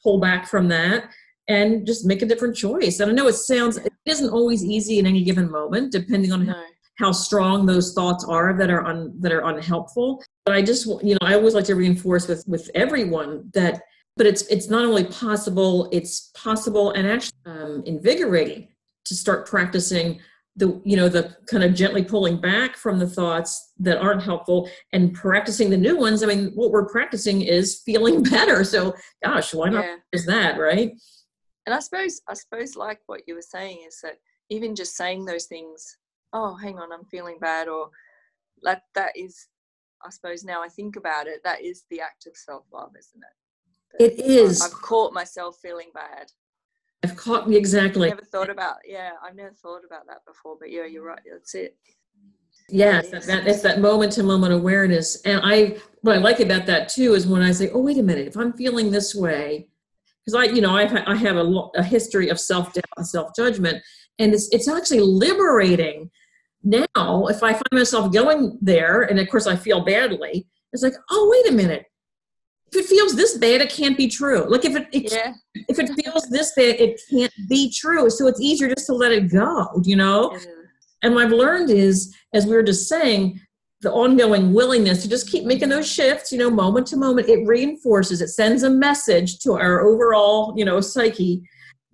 pull 0.04 0.20
back 0.20 0.48
from 0.48 0.68
that 0.68 1.10
and 1.48 1.86
just 1.86 2.06
make 2.06 2.22
a 2.22 2.26
different 2.26 2.56
choice. 2.56 3.00
And 3.00 3.12
i 3.12 3.14
know 3.14 3.28
it 3.28 3.34
sounds 3.34 3.78
it 3.78 3.94
isn't 4.06 4.30
always 4.30 4.64
easy 4.64 5.00
in 5.00 5.06
any 5.06 5.24
given 5.24 5.50
moment 5.50 5.92
depending 5.92 6.32
on 6.32 6.48
how, 6.48 6.64
how 6.98 7.12
strong 7.12 7.66
those 7.66 7.94
thoughts 7.94 8.26
are 8.26 8.54
that 8.58 8.70
are 8.70 8.86
un, 8.86 9.14
that 9.20 9.32
are 9.32 9.46
unhelpful. 9.46 10.24
But 10.46 10.56
i 10.56 10.62
just 10.62 10.86
you 11.04 11.14
know 11.14 11.28
i 11.28 11.34
always 11.34 11.54
like 11.54 11.66
to 11.66 11.76
reinforce 11.76 12.28
with 12.28 12.44
with 12.48 12.70
everyone 12.76 13.50
that 13.54 13.82
but 14.18 14.28
it's 14.28 14.44
it's 14.44 14.70
not 14.70 14.86
only 14.86 15.06
possible 15.06 15.90
it's 15.92 16.32
possible 16.36 16.92
and 16.92 17.08
actually 17.08 17.38
um, 17.46 17.84
invigorating 17.86 18.68
to 19.06 19.16
start 19.16 19.48
practicing 19.48 20.20
the 20.58 20.82
you 20.84 20.98
know 20.98 21.08
the 21.08 21.36
kind 21.48 21.64
of 21.64 21.74
gently 21.74 22.04
pulling 22.04 22.40
back 22.40 22.76
from 22.76 23.00
the 23.00 23.08
thoughts 23.08 23.72
that 23.80 23.98
aren't 23.98 24.22
helpful 24.22 24.70
and 24.92 25.14
practicing 25.14 25.70
the 25.70 25.78
new 25.78 25.98
ones. 25.98 26.24
I 26.24 26.28
mean 26.28 26.52
what 26.56 26.72
we're 26.72 26.90
practicing 26.90 27.42
is 27.42 27.82
feeling 27.86 28.22
better. 28.36 28.64
So 28.64 28.94
gosh 29.24 29.54
why 29.54 29.70
not 29.70 29.86
yeah. 29.86 29.96
is 30.12 30.26
that 30.26 30.60
right 30.60 30.94
and 31.66 31.76
i 31.76 31.80
suppose 31.80 32.22
i 32.28 32.34
suppose 32.34 32.76
like 32.76 33.00
what 33.08 33.22
you 33.28 33.36
were 33.36 33.42
saying 33.42 33.80
is 33.88 34.00
that 34.02 34.18
even 34.50 34.76
just 34.76 34.96
saying 34.96 35.26
those 35.26 35.46
things 35.46 35.98
oh 36.34 36.56
hang 36.56 36.78
on 36.80 36.92
i'm 36.92 37.06
feeling 37.06 37.38
bad 37.40 37.68
or 37.68 37.90
like 38.62 38.82
that 38.96 39.12
is 39.16 39.48
i 40.06 40.10
suppose 40.10 40.44
now 40.44 40.64
i 40.64 40.68
think 40.68 40.96
about 40.96 41.28
it 41.28 41.42
that 41.44 41.62
is 41.62 41.84
the 41.90 42.00
act 42.00 42.26
of 42.28 42.36
self-love 42.36 42.92
isn't 42.98 43.22
it 43.22 43.36
it 44.00 44.20
is. 44.20 44.62
I've 44.62 44.72
caught 44.72 45.14
myself 45.14 45.58
feeling 45.62 45.90
bad. 45.94 46.32
I've 47.04 47.16
caught 47.16 47.50
me 47.50 47.56
exactly. 47.56 48.10
I've 48.10 48.18
never 48.18 48.26
thought 48.26 48.50
about 48.50 48.78
yeah, 48.86 49.12
I've 49.24 49.36
never 49.36 49.54
thought 49.54 49.82
about 49.86 50.06
that 50.08 50.26
before. 50.26 50.56
But 50.60 50.72
yeah, 50.72 50.86
you're 50.86 51.04
right. 51.04 51.20
That's 51.30 51.56
it. 51.56 51.78
Yes, 52.70 53.10
that, 53.10 53.24
that, 53.24 53.48
it's 53.48 53.62
that 53.64 53.82
moment 53.82 54.14
to 54.14 54.24
moment 54.24 54.54
awareness. 54.54 55.22
And 55.22 55.42
I 55.44 55.78
what 56.02 56.16
I 56.16 56.20
like 56.20 56.40
about 56.40 56.66
that 56.68 56.90
too 56.90 57.16
is 57.16 57.28
when 57.28 57.42
I 57.42 57.52
say, 57.52 57.70
oh 57.72 57.82
wait 57.82 57.98
a 57.98 58.04
minute, 58.04 58.28
if 58.28 58.38
I'm 58.38 58.54
feeling 58.54 58.92
this 58.92 59.16
way, 59.16 59.68
because 60.26 60.36
I 60.36 60.54
you 60.54 60.62
know 60.62 60.76
I've, 60.76 60.96
I 61.08 61.16
have 61.16 61.38
a, 61.38 61.44
a 61.76 61.84
history 61.84 62.30
of 62.30 62.40
self 62.40 62.74
doubt 62.74 62.86
and 62.98 63.08
self 63.08 63.36
judgment, 63.36 63.82
and 64.20 64.34
it's 64.34 64.50
it's 64.52 64.68
actually 64.68 65.02
liberating. 65.02 66.10
Now, 66.64 67.26
if 67.26 67.42
I 67.42 67.54
find 67.54 67.64
myself 67.72 68.14
going 68.14 68.60
there, 68.62 69.02
and 69.02 69.20
of 69.20 69.28
course 69.30 69.48
I 69.48 69.56
feel 69.56 69.84
badly, 69.84 70.48
it's 70.74 70.84
like, 70.84 70.94
oh 71.10 71.30
wait 71.32 71.52
a 71.52 71.56
minute, 71.56 71.86
if 72.72 72.86
it 72.86 72.86
feels 72.86 73.16
this 73.16 73.38
bad, 73.38 73.62
it 73.62 73.70
can't 73.70 73.98
be 73.98 74.08
true. 74.08 74.46
Like 74.50 74.64
if 74.64 74.76
it, 74.76 74.88
it 74.94 75.12
yeah. 75.12 75.34
if 75.68 75.80
it 75.80 75.90
feels 76.02 76.30
this 76.30 76.54
bad, 76.56 76.76
it 76.80 77.02
can't 77.10 77.34
be 77.50 77.72
true. 77.72 78.10
So 78.10 78.28
it's 78.28 78.40
easier 78.40 78.74
just 78.74 78.86
to 78.88 78.94
let 78.94 79.12
it 79.12 79.32
go, 79.32 79.68
you 79.84 79.96
know. 79.96 80.32
Yeah. 80.34 80.46
And 81.04 81.16
what 81.16 81.26
I've 81.26 81.32
learned 81.32 81.70
is, 81.70 82.16
as 82.34 82.46
we 82.46 82.54
were 82.54 82.64
just 82.64 82.88
saying, 82.88 83.42
the 83.82 83.92
ongoing 83.92 84.54
willingness 84.54 85.02
to 85.02 85.10
just 85.10 85.30
keep 85.30 85.44
making 85.44 85.70
those 85.70 85.92
shifts, 85.92 86.32
you 86.32 86.38
know, 86.38 86.50
moment 86.50 86.86
to 86.88 86.98
moment, 86.98 87.28
it 87.28 87.46
reinforces, 87.48 88.22
it 88.22 88.30
sends 88.30 88.64
a 88.64 88.70
message 88.70 89.40
to 89.40 89.54
our 89.54 89.82
overall, 89.82 90.54
you 90.56 90.64
know, 90.64 90.80
psyche 90.80 91.42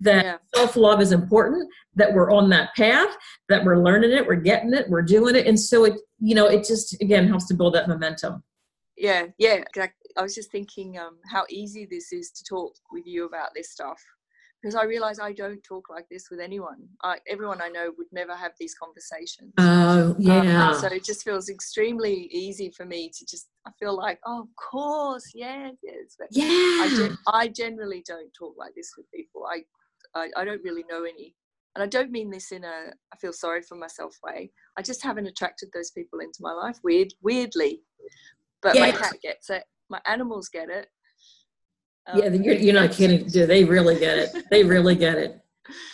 that 0.00 0.24
yeah. 0.24 0.36
self 0.54 0.76
love 0.76 1.00
is 1.00 1.12
important, 1.12 1.68
that 1.94 2.12
we're 2.12 2.30
on 2.30 2.50
that 2.50 2.74
path, 2.76 3.16
that 3.48 3.64
we're 3.64 3.82
learning 3.82 4.12
it, 4.12 4.26
we're 4.26 4.36
getting 4.36 4.72
it, 4.74 4.88
we're 4.88 5.02
doing 5.02 5.34
it. 5.34 5.46
And 5.46 5.58
so 5.58 5.84
it, 5.84 5.94
you 6.20 6.34
know, 6.34 6.46
it 6.46 6.64
just, 6.64 7.00
again, 7.02 7.26
helps 7.26 7.46
to 7.48 7.54
build 7.54 7.74
that 7.74 7.88
momentum. 7.88 8.42
Yeah, 8.96 9.26
yeah, 9.38 9.64
I 10.16 10.22
was 10.22 10.34
just 10.34 10.52
thinking 10.52 10.98
um, 10.98 11.18
how 11.30 11.44
easy 11.48 11.86
this 11.90 12.12
is 12.12 12.30
to 12.32 12.44
talk 12.44 12.74
with 12.92 13.06
you 13.06 13.26
about 13.26 13.50
this 13.54 13.70
stuff 13.70 14.00
because 14.60 14.74
I 14.74 14.84
realize 14.84 15.20
I 15.20 15.32
don't 15.32 15.62
talk 15.62 15.88
like 15.88 16.06
this 16.10 16.30
with 16.30 16.40
anyone. 16.40 16.88
I, 17.02 17.18
everyone 17.28 17.62
I 17.62 17.68
know 17.68 17.92
would 17.96 18.08
never 18.12 18.34
have 18.34 18.52
these 18.58 18.74
conversations. 18.74 19.52
Oh, 19.58 20.16
yeah. 20.18 20.70
Um, 20.70 20.74
so 20.74 20.88
it 20.88 21.04
just 21.04 21.22
feels 21.22 21.48
extremely 21.48 22.28
easy 22.32 22.70
for 22.70 22.84
me 22.84 23.10
to 23.16 23.26
just, 23.26 23.48
I 23.66 23.70
feel 23.78 23.96
like, 23.96 24.18
oh, 24.26 24.42
of 24.42 24.48
course, 24.56 25.30
yes, 25.34 25.74
yes. 25.82 26.16
But 26.18 26.28
yeah. 26.32 26.46
I, 26.46 26.94
gen- 26.96 27.18
I 27.28 27.48
generally 27.48 28.02
don't 28.06 28.32
talk 28.34 28.54
like 28.58 28.74
this 28.74 28.92
with 28.96 29.10
people. 29.12 29.46
I, 29.46 29.60
I, 30.18 30.28
I 30.36 30.44
don't 30.44 30.62
really 30.64 30.84
know 30.90 31.04
any. 31.04 31.34
And 31.76 31.82
I 31.84 31.86
don't 31.86 32.10
mean 32.10 32.30
this 32.30 32.50
in 32.50 32.64
a 32.64 32.90
I 33.12 33.16
feel 33.20 33.32
sorry 33.32 33.62
for 33.62 33.76
myself 33.76 34.16
way. 34.24 34.50
I 34.76 34.82
just 34.82 35.04
haven't 35.04 35.26
attracted 35.26 35.68
those 35.72 35.92
people 35.92 36.18
into 36.18 36.38
my 36.40 36.52
life. 36.52 36.78
Weird, 36.82 37.14
weirdly, 37.22 37.82
but 38.62 38.74
yeah. 38.74 38.80
my 38.80 38.90
cat 38.90 39.14
gets 39.22 39.48
it 39.50 39.62
my 39.88 40.00
animals 40.06 40.48
get 40.48 40.68
it. 40.68 40.88
Um, 42.08 42.18
yeah, 42.18 42.28
you're, 42.28 42.54
you're 42.54 42.74
not 42.74 42.92
kidding. 42.92 43.26
Do 43.26 43.46
they 43.46 43.64
really 43.64 43.98
get 43.98 44.18
it? 44.18 44.44
They 44.50 44.64
really 44.64 44.94
get 44.94 45.18
it. 45.18 45.40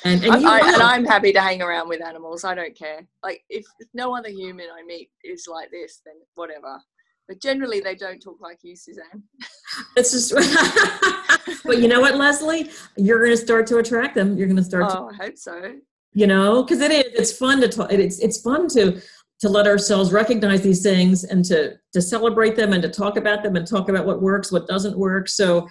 And 0.05 0.23
and, 0.23 0.47
I, 0.47 0.75
and, 0.75 0.83
I'm 0.83 1.05
happy 1.05 1.33
to 1.33 1.41
hang 1.41 1.61
around 1.61 1.89
with 1.89 2.01
animals. 2.01 2.45
I 2.45 2.55
don't 2.55 2.77
care. 2.77 3.05
Like 3.25 3.43
if, 3.49 3.65
no 3.93 4.17
other 4.17 4.29
human 4.29 4.67
I 4.73 4.85
meet 4.85 5.11
is 5.25 5.49
like 5.51 5.71
this, 5.71 6.01
then 6.07 6.15
whatever. 6.35 6.81
But 7.27 7.41
generally, 7.41 7.81
they 7.81 7.95
don't 7.95 8.21
talk 8.21 8.41
like 8.41 8.59
you, 8.63 8.77
Suzanne. 8.77 9.23
It's 9.97 10.13
just. 10.13 10.33
but 11.65 11.79
you 11.79 11.89
know 11.89 12.01
what, 12.01 12.17
Lesley? 12.17 12.71
You're 12.97 13.19
going 13.19 13.33
to 13.33 13.37
start 13.37 13.67
to 13.69 13.79
attract 13.79 14.15
them. 14.15 14.37
You're 14.37 14.47
going 14.47 14.57
to 14.57 14.63
start. 14.63 14.85
Oh, 14.89 15.11
to, 15.11 15.15
I 15.15 15.27
hope 15.27 15.39
so. 15.39 15.75
You 16.13 16.29
know, 16.29 16.63
because 16.63 16.81
it 16.81 16.93
is. 16.93 17.05
It's 17.15 17.37
fun 17.37 17.61
to 17.61 17.69
talk. 17.69 17.93
It's 17.93 18.21
it's 18.21 18.41
fun 18.41 18.69
to 18.69 19.01
to 19.41 19.49
let 19.49 19.67
ourselves 19.67 20.13
recognize 20.13 20.63
these 20.63 20.83
things 20.83 21.25
and 21.25 21.45
to 21.47 21.75
to 21.93 22.01
celebrate 22.01 22.55
them 22.55 22.73
and 22.73 22.83
to 22.83 22.89
talk 22.89 23.17
about 23.17 23.43
them 23.43 23.57
and 23.57 23.67
talk 23.67 23.89
about 23.89 24.07
what 24.07 24.23
works 24.23 24.53
what 24.53 24.67
doesn't 24.69 24.97
work 24.97 25.29
so 25.29 25.69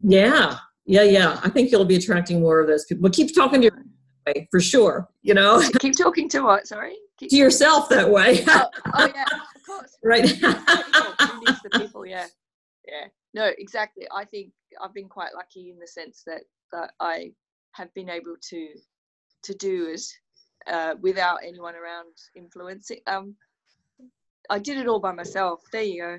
yeah 0.00 0.56
yeah 0.86 1.02
yeah 1.02 1.40
i 1.42 1.48
think 1.48 1.70
you'll 1.70 1.84
be 1.84 1.96
attracting 1.96 2.40
more 2.40 2.60
of 2.60 2.66
those 2.66 2.84
people 2.84 3.02
but 3.02 3.12
keep 3.12 3.34
talking 3.34 3.60
to 3.60 3.66
your 3.66 3.84
way 4.26 4.48
for 4.50 4.60
sure 4.60 5.08
you 5.22 5.34
know 5.34 5.62
keep 5.80 5.96
talking 5.96 6.28
to 6.28 6.42
what 6.42 6.66
sorry 6.66 6.96
to 7.18 7.36
yourself 7.36 7.88
that 7.88 8.08
way. 8.08 8.44
oh, 8.46 8.70
oh, 8.94 9.12
yeah, 9.14 9.24
of 9.54 9.66
course. 9.66 9.96
Right. 10.02 10.24
The 10.24 11.70
people? 11.74 12.06
Yeah, 12.06 12.26
yeah. 12.86 13.08
No, 13.34 13.50
exactly. 13.58 14.06
I 14.14 14.24
think 14.24 14.52
I've 14.82 14.94
been 14.94 15.08
quite 15.08 15.34
lucky 15.34 15.70
in 15.70 15.78
the 15.78 15.86
sense 15.86 16.22
that 16.26 16.42
that 16.72 16.92
I 17.00 17.32
have 17.72 17.92
been 17.94 18.08
able 18.08 18.36
to 18.50 18.68
to 19.42 19.54
do 19.54 19.88
it 19.88 20.02
uh, 20.66 20.94
without 21.00 21.40
anyone 21.42 21.74
around 21.74 22.14
influencing. 22.36 23.00
Um, 23.06 23.34
I 24.50 24.58
did 24.58 24.78
it 24.78 24.88
all 24.88 25.00
by 25.00 25.12
myself. 25.12 25.60
There 25.72 25.82
you 25.82 26.02
go. 26.02 26.18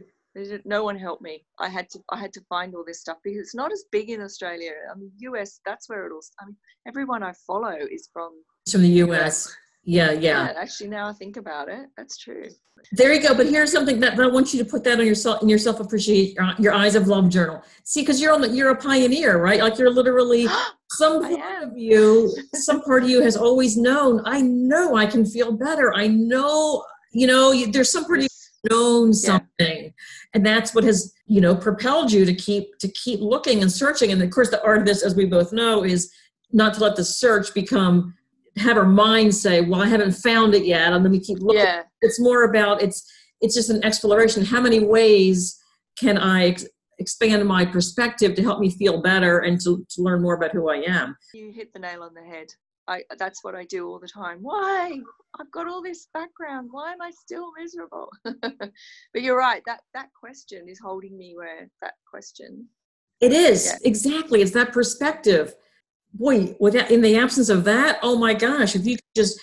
No 0.65 0.84
one 0.84 0.97
helped 0.97 1.21
me. 1.21 1.45
I 1.60 1.69
had 1.69 1.89
to. 1.91 1.99
I 2.10 2.17
had 2.17 2.34
to 2.34 2.41
find 2.49 2.75
all 2.75 2.84
this 2.86 3.02
stuff 3.02 3.17
because 3.23 3.39
it's 3.39 3.56
not 3.56 3.71
as 3.71 3.86
big 3.91 4.10
in 4.10 4.21
Australia. 4.21 4.71
I 4.91 4.97
mean, 4.97 5.12
US. 5.19 5.60
That's 5.65 5.89
where 5.89 6.06
it 6.08 6.12
all. 6.12 6.21
I 6.39 6.45
mean, 6.45 6.56
everyone 6.88 7.23
I 7.23 7.34
follow 7.45 7.75
is 7.91 8.10
from. 8.13 8.32
It's 8.65 8.73
from 8.73 8.82
the 8.82 9.04
US. 9.06 9.54
Yeah, 9.84 10.12
yeah, 10.12 10.19
yeah. 10.19 10.54
Actually, 10.60 10.89
now 10.89 11.08
I 11.08 11.13
think 11.13 11.38
about 11.38 11.69
it, 11.69 11.88
that's 11.97 12.17
true. 12.17 12.47
There 12.91 13.13
you 13.13 13.21
go. 13.21 13.34
But 13.34 13.47
here's 13.47 13.71
something 13.71 13.99
that 14.02 14.19
I 14.19 14.28
want 14.28 14.54
you 14.54 14.63
to 14.63 14.69
put 14.69 14.84
that 14.84 14.99
on 14.99 15.06
yourself 15.06 15.41
in 15.41 15.49
your 15.49 15.58
self 15.58 15.80
appreciate 15.80 16.38
uh, 16.39 16.54
your 16.60 16.73
eyes 16.73 16.95
of 16.95 17.08
love 17.08 17.30
journal. 17.30 17.63
See, 17.86 18.02
because 18.02 18.21
you're 18.21 18.34
on 18.34 18.41
the, 18.41 18.49
you're 18.49 18.69
a 18.69 18.75
pioneer, 18.75 19.41
right? 19.41 19.60
Like 19.60 19.78
you're 19.78 19.91
literally 19.91 20.47
some 20.91 21.21
part 21.21 21.63
of 21.63 21.78
you, 21.78 22.34
some 22.54 22.82
part 22.84 23.04
of 23.04 23.10
you 23.10 23.21
has 23.21 23.36
always 23.36 23.78
known. 23.78 24.21
I 24.25 24.41
know 24.41 24.95
I 24.95 25.06
can 25.06 25.25
feel 25.25 25.52
better. 25.52 25.93
I 25.95 26.08
know, 26.08 26.86
you 27.12 27.25
know, 27.25 27.54
there's 27.71 27.91
some 27.91 28.06
part 28.06 28.19
of 28.19 28.23
you 28.23 28.30
known 28.69 29.13
something, 29.13 29.84
yeah. 29.84 29.89
and 30.34 30.45
that's 30.45 30.74
what 30.74 30.84
has 30.84 31.13
you 31.26 31.41
know 31.41 31.56
propelled 31.56 32.12
you 32.12 32.26
to 32.26 32.34
keep 32.34 32.78
to 32.80 32.88
keep 32.89 33.19
looking 33.19 33.62
and 33.62 33.72
searching. 33.72 34.12
And 34.12 34.22
of 34.22 34.30
course, 34.30 34.50
the 34.50 34.63
art 34.63 34.80
of 34.80 34.86
this, 34.86 35.04
as 35.04 35.15
we 35.15 35.26
both 35.26 35.54
know, 35.54 35.84
is 35.84 36.12
not 36.52 36.74
to 36.76 36.82
let 36.82 36.95
the 36.95 37.06
search 37.06 37.54
become 37.54 38.13
have 38.58 38.78
our 38.78 38.86
mind 38.86 39.34
say, 39.36 39.62
"Well, 39.62 39.82
I 39.82 39.88
haven't 39.88 40.13
found 40.13 40.54
it 40.54 40.65
yet," 40.65 40.93
and 40.93 41.04
then 41.04 41.12
we 41.12 41.19
keep 41.19 41.39
looking. 41.39 41.62
Yeah. 41.62 41.84
It's 42.02 42.19
more 42.19 42.43
about 42.43 42.82
it's 42.82 43.10
it's 43.41 43.56
just 43.56 43.69
an 43.69 43.84
exploration. 43.84 44.43
How 44.45 44.62
many 44.62 44.80
ways 44.80 45.60
can 45.98 46.17
I 46.17 46.48
ex- 46.48 46.65
expand 47.00 47.45
my 47.45 47.65
perspective 47.65 48.36
to 48.36 48.43
help 48.43 48.60
me 48.60 48.69
feel 48.69 49.02
better 49.02 49.39
and 49.39 49.60
to, 49.62 49.86
to 49.89 50.02
learn 50.02 50.22
more 50.22 50.36
about 50.36 50.52
who 50.52 50.69
I 50.69 50.78
am? 50.88 51.15
You 51.34 51.52
hit 51.52 51.74
the 51.74 51.80
nail 51.80 52.04
on 52.04 52.13
the 52.13 52.22
head. 52.22 52.48
I, 52.89 53.04
that's 53.17 53.43
what 53.43 53.56
I 53.56 53.65
do 53.65 53.88
all 53.88 53.99
the 53.99 54.08
time. 54.08 54.39
Why? 54.41 54.99
I've 55.39 55.52
got 55.52 55.67
all 55.67 55.82
this 55.82 56.08
background. 56.13 56.69
Why 56.71 56.91
am 56.91 57.02
I 57.02 57.12
still 57.12 57.52
miserable? 57.58 58.10
but 58.23 59.21
you're 59.21 59.38
right. 59.38 59.62
That 59.65 59.82
that 59.93 60.10
question 60.19 60.67
is 60.67 60.80
holding 60.80 61.17
me 61.17 61.36
where 61.36 61.69
that 61.82 61.93
question. 62.10 62.67
It 63.21 63.32
is 63.32 63.65
yeah. 63.67 63.88
exactly. 63.88 64.41
It's 64.41 64.52
that 64.52 64.73
perspective 64.73 65.54
boy, 66.13 66.56
without 66.60 66.91
in 66.91 67.02
the 67.02 67.17
absence 67.17 67.49
of 67.49 67.63
that, 67.65 67.99
oh 68.02 68.17
my 68.17 68.34
gosh, 68.34 68.75
if 68.75 68.86
you 68.86 68.97
just 69.15 69.39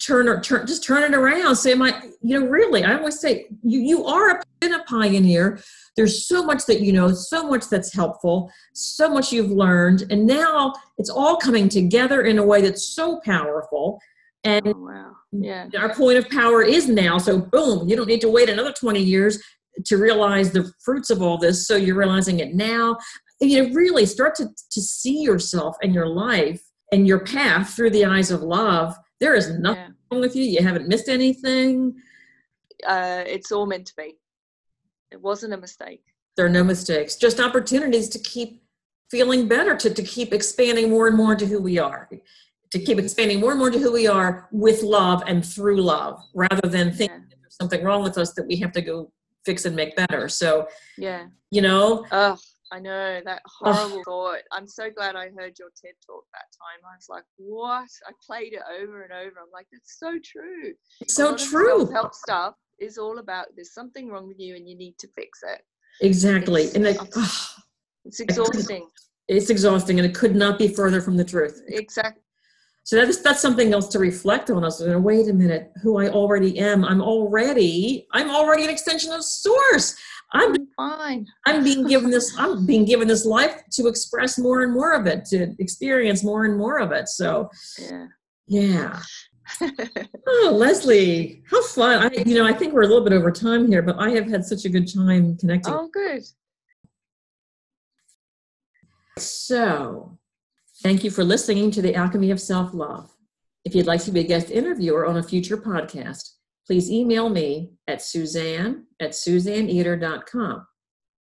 turn 0.00 0.28
or 0.28 0.40
turn 0.40 0.66
just 0.66 0.84
turn 0.84 1.02
it 1.02 1.16
around, 1.16 1.56
say, 1.56 1.74
my, 1.74 2.02
you 2.20 2.38
know, 2.38 2.46
really, 2.46 2.84
I 2.84 2.96
always 2.96 3.20
say 3.20 3.46
you 3.62 3.80
you 3.80 4.04
are 4.06 4.30
a, 4.30 4.42
been 4.60 4.74
a 4.74 4.84
pioneer. 4.84 5.60
There's 5.96 6.26
so 6.26 6.44
much 6.44 6.66
that 6.66 6.80
you 6.80 6.92
know, 6.92 7.12
so 7.12 7.48
much 7.48 7.68
that's 7.68 7.92
helpful, 7.92 8.50
so 8.72 9.10
much 9.10 9.32
you've 9.32 9.50
learned, 9.50 10.04
and 10.10 10.26
now 10.26 10.72
it's 10.98 11.10
all 11.10 11.36
coming 11.36 11.68
together 11.68 12.22
in 12.22 12.38
a 12.38 12.44
way 12.44 12.62
that's 12.62 12.88
so 12.88 13.20
powerful. 13.24 14.00
And 14.44 14.66
oh, 14.66 14.74
wow. 14.76 15.12
yeah. 15.30 15.68
our 15.78 15.94
point 15.94 16.18
of 16.18 16.28
power 16.28 16.62
is 16.62 16.88
now. 16.88 17.18
So 17.18 17.38
boom, 17.38 17.88
you 17.88 17.94
don't 17.94 18.08
need 18.08 18.22
to 18.22 18.30
wait 18.30 18.48
another 18.48 18.72
20 18.72 19.00
years 19.00 19.40
to 19.86 19.96
realize 19.96 20.50
the 20.50 20.72
fruits 20.84 21.10
of 21.10 21.22
all 21.22 21.38
this. 21.38 21.66
So 21.66 21.76
you're 21.76 21.96
realizing 21.96 22.40
it 22.40 22.54
now 22.54 22.98
you 23.42 23.62
know 23.62 23.74
really 23.74 24.06
start 24.06 24.34
to 24.36 24.48
to 24.70 24.80
see 24.80 25.20
yourself 25.20 25.76
and 25.82 25.94
your 25.94 26.06
life 26.06 26.62
and 26.92 27.06
your 27.06 27.20
path 27.20 27.74
through 27.74 27.90
the 27.90 28.04
eyes 28.04 28.30
of 28.30 28.42
love 28.42 28.94
there 29.20 29.34
is 29.34 29.58
nothing 29.58 29.82
yeah. 29.82 29.88
wrong 30.10 30.20
with 30.20 30.36
you 30.36 30.44
you 30.44 30.62
haven't 30.62 30.88
missed 30.88 31.08
anything 31.08 31.94
uh, 32.86 33.22
it's 33.26 33.52
all 33.52 33.66
meant 33.66 33.86
to 33.86 33.94
be 33.96 34.14
it 35.12 35.20
wasn't 35.20 35.52
a 35.52 35.56
mistake 35.56 36.02
there 36.36 36.46
are 36.46 36.50
no 36.50 36.64
mistakes 36.64 37.16
just 37.16 37.40
opportunities 37.40 38.08
to 38.08 38.18
keep 38.20 38.62
feeling 39.10 39.46
better 39.46 39.76
to, 39.76 39.92
to 39.92 40.02
keep 40.02 40.32
expanding 40.32 40.88
more 40.88 41.06
and 41.06 41.16
more 41.16 41.32
into 41.32 41.46
who 41.46 41.60
we 41.60 41.78
are 41.78 42.08
to 42.70 42.78
keep 42.78 42.98
expanding 42.98 43.38
more 43.40 43.50
and 43.50 43.58
more 43.58 43.70
to 43.70 43.78
who 43.78 43.92
we 43.92 44.06
are 44.06 44.48
with 44.50 44.82
love 44.82 45.22
and 45.26 45.44
through 45.44 45.80
love 45.82 46.18
rather 46.34 46.68
than 46.68 46.90
thinking 46.90 47.16
yeah. 47.28 47.36
there's 47.40 47.56
something 47.60 47.84
wrong 47.84 48.02
with 48.02 48.16
us 48.16 48.32
that 48.32 48.46
we 48.46 48.56
have 48.56 48.72
to 48.72 48.80
go 48.80 49.12
fix 49.44 49.66
and 49.66 49.76
make 49.76 49.94
better 49.96 50.28
so 50.28 50.66
yeah 50.96 51.26
you 51.50 51.60
know 51.60 52.06
oh 52.12 52.36
I 52.72 52.78
know 52.78 53.20
that 53.26 53.42
horrible 53.44 53.98
oh. 53.98 54.02
thought. 54.04 54.38
I'm 54.50 54.66
so 54.66 54.88
glad 54.90 55.14
I 55.14 55.28
heard 55.28 55.58
your 55.58 55.68
TED 55.76 55.92
talk 56.06 56.24
that 56.32 56.46
time. 56.56 56.80
I 56.90 56.96
was 56.96 57.06
like, 57.10 57.24
what? 57.36 57.88
I 58.08 58.12
played 58.26 58.54
it 58.54 58.62
over 58.80 59.02
and 59.02 59.12
over. 59.12 59.34
I'm 59.42 59.52
like, 59.52 59.66
that's 59.70 59.98
so 59.98 60.12
true. 60.24 60.72
It's 61.02 61.14
so 61.14 61.36
true. 61.36 61.90
Help 61.92 62.14
stuff 62.14 62.54
is 62.82 62.98
all 62.98 63.18
about 63.18 63.46
there's 63.54 63.72
something 63.72 64.08
wrong 64.08 64.28
with 64.28 64.38
you 64.38 64.56
and 64.56 64.68
you 64.68 64.76
need 64.76 64.98
to 64.98 65.08
fix 65.16 65.40
it. 65.42 65.62
Exactly. 66.00 66.64
It's, 66.64 66.74
and 66.74 66.84
like, 66.84 66.98
oh, 67.16 67.48
it's 68.04 68.20
exhausting. 68.20 68.88
It's 69.28 69.50
exhausting 69.50 69.98
and 69.98 70.06
it 70.06 70.14
could 70.14 70.34
not 70.34 70.58
be 70.58 70.68
further 70.68 71.00
from 71.00 71.16
the 71.16 71.24
truth. 71.24 71.62
Exactly. 71.68 72.22
So 72.84 72.96
that's 72.96 73.22
that's 73.22 73.40
something 73.40 73.72
else 73.72 73.88
to 73.88 73.98
reflect 73.98 74.50
on. 74.50 74.64
Us. 74.64 74.82
Wait 74.82 75.28
a 75.28 75.32
minute, 75.32 75.70
who 75.82 75.98
I 75.98 76.08
already 76.08 76.58
am. 76.58 76.84
I'm 76.84 77.00
already. 77.00 78.08
I'm 78.12 78.28
already 78.28 78.64
an 78.64 78.70
extension 78.70 79.12
of 79.12 79.22
Source. 79.22 79.96
I'm 80.32 80.56
fine. 80.76 81.26
I'm 81.46 81.62
being 81.62 81.86
given 81.86 82.10
this. 82.10 82.34
I'm 82.38 82.66
being 82.66 82.84
given 82.84 83.06
this 83.06 83.24
life 83.24 83.62
to 83.74 83.86
express 83.86 84.36
more 84.36 84.62
and 84.62 84.72
more 84.72 84.94
of 84.94 85.06
it, 85.06 85.24
to 85.26 85.54
experience 85.60 86.24
more 86.24 86.44
and 86.44 86.58
more 86.58 86.80
of 86.80 86.90
it. 86.90 87.08
So, 87.08 87.50
yeah, 87.78 88.06
yeah. 88.48 89.00
Oh, 90.26 90.50
Lesley, 90.54 91.42
how 91.50 91.62
fun! 91.62 92.06
I, 92.06 92.22
you 92.24 92.36
know, 92.36 92.46
I 92.46 92.52
think 92.52 92.72
we're 92.72 92.82
a 92.82 92.86
little 92.86 93.04
bit 93.04 93.12
over 93.12 93.30
time 93.30 93.66
here, 93.66 93.82
but 93.82 93.96
I 93.98 94.10
have 94.10 94.26
had 94.28 94.44
such 94.44 94.64
a 94.64 94.68
good 94.68 94.92
time 94.92 95.36
connecting. 95.36 95.72
Oh, 95.72 95.88
good. 95.92 96.22
So, 99.18 100.18
thank 100.82 101.04
you 101.04 101.10
for 101.10 101.22
listening 101.22 101.70
to 101.72 101.82
the 101.82 101.94
Alchemy 101.94 102.30
of 102.30 102.40
Self 102.40 102.72
Love. 102.72 103.10
If 103.64 103.74
you'd 103.74 103.86
like 103.86 104.02
to 104.04 104.10
be 104.10 104.20
a 104.20 104.24
guest 104.24 104.50
interviewer 104.50 105.06
on 105.06 105.18
a 105.18 105.22
future 105.22 105.56
podcast 105.56 106.30
please 106.66 106.90
email 106.90 107.28
me 107.28 107.72
at 107.88 108.02
suzanne 108.02 108.86
at 109.00 109.10
suzanneeder.com. 109.10 110.66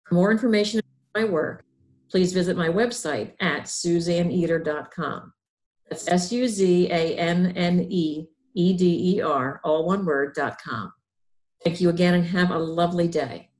For 0.04 0.14
more 0.14 0.30
information 0.30 0.80
on 1.14 1.22
my 1.22 1.28
work, 1.28 1.64
please 2.10 2.32
visit 2.32 2.56
my 2.56 2.68
website 2.68 3.32
at 3.40 3.64
suzanneeder.com. 3.64 5.32
That's 5.92 6.08
S 6.08 6.32
U 6.32 6.48
Z 6.48 6.88
A 6.90 7.18
N 7.18 7.52
N 7.54 7.86
E 7.90 8.26
E 8.54 8.72
D 8.72 9.16
E 9.16 9.20
R, 9.20 9.60
all 9.62 9.84
one 9.84 10.06
word, 10.06 10.34
dot 10.34 10.58
com. 10.62 10.90
Thank 11.62 11.82
you 11.82 11.90
again 11.90 12.14
and 12.14 12.24
have 12.24 12.50
a 12.50 12.58
lovely 12.58 13.08
day. 13.08 13.50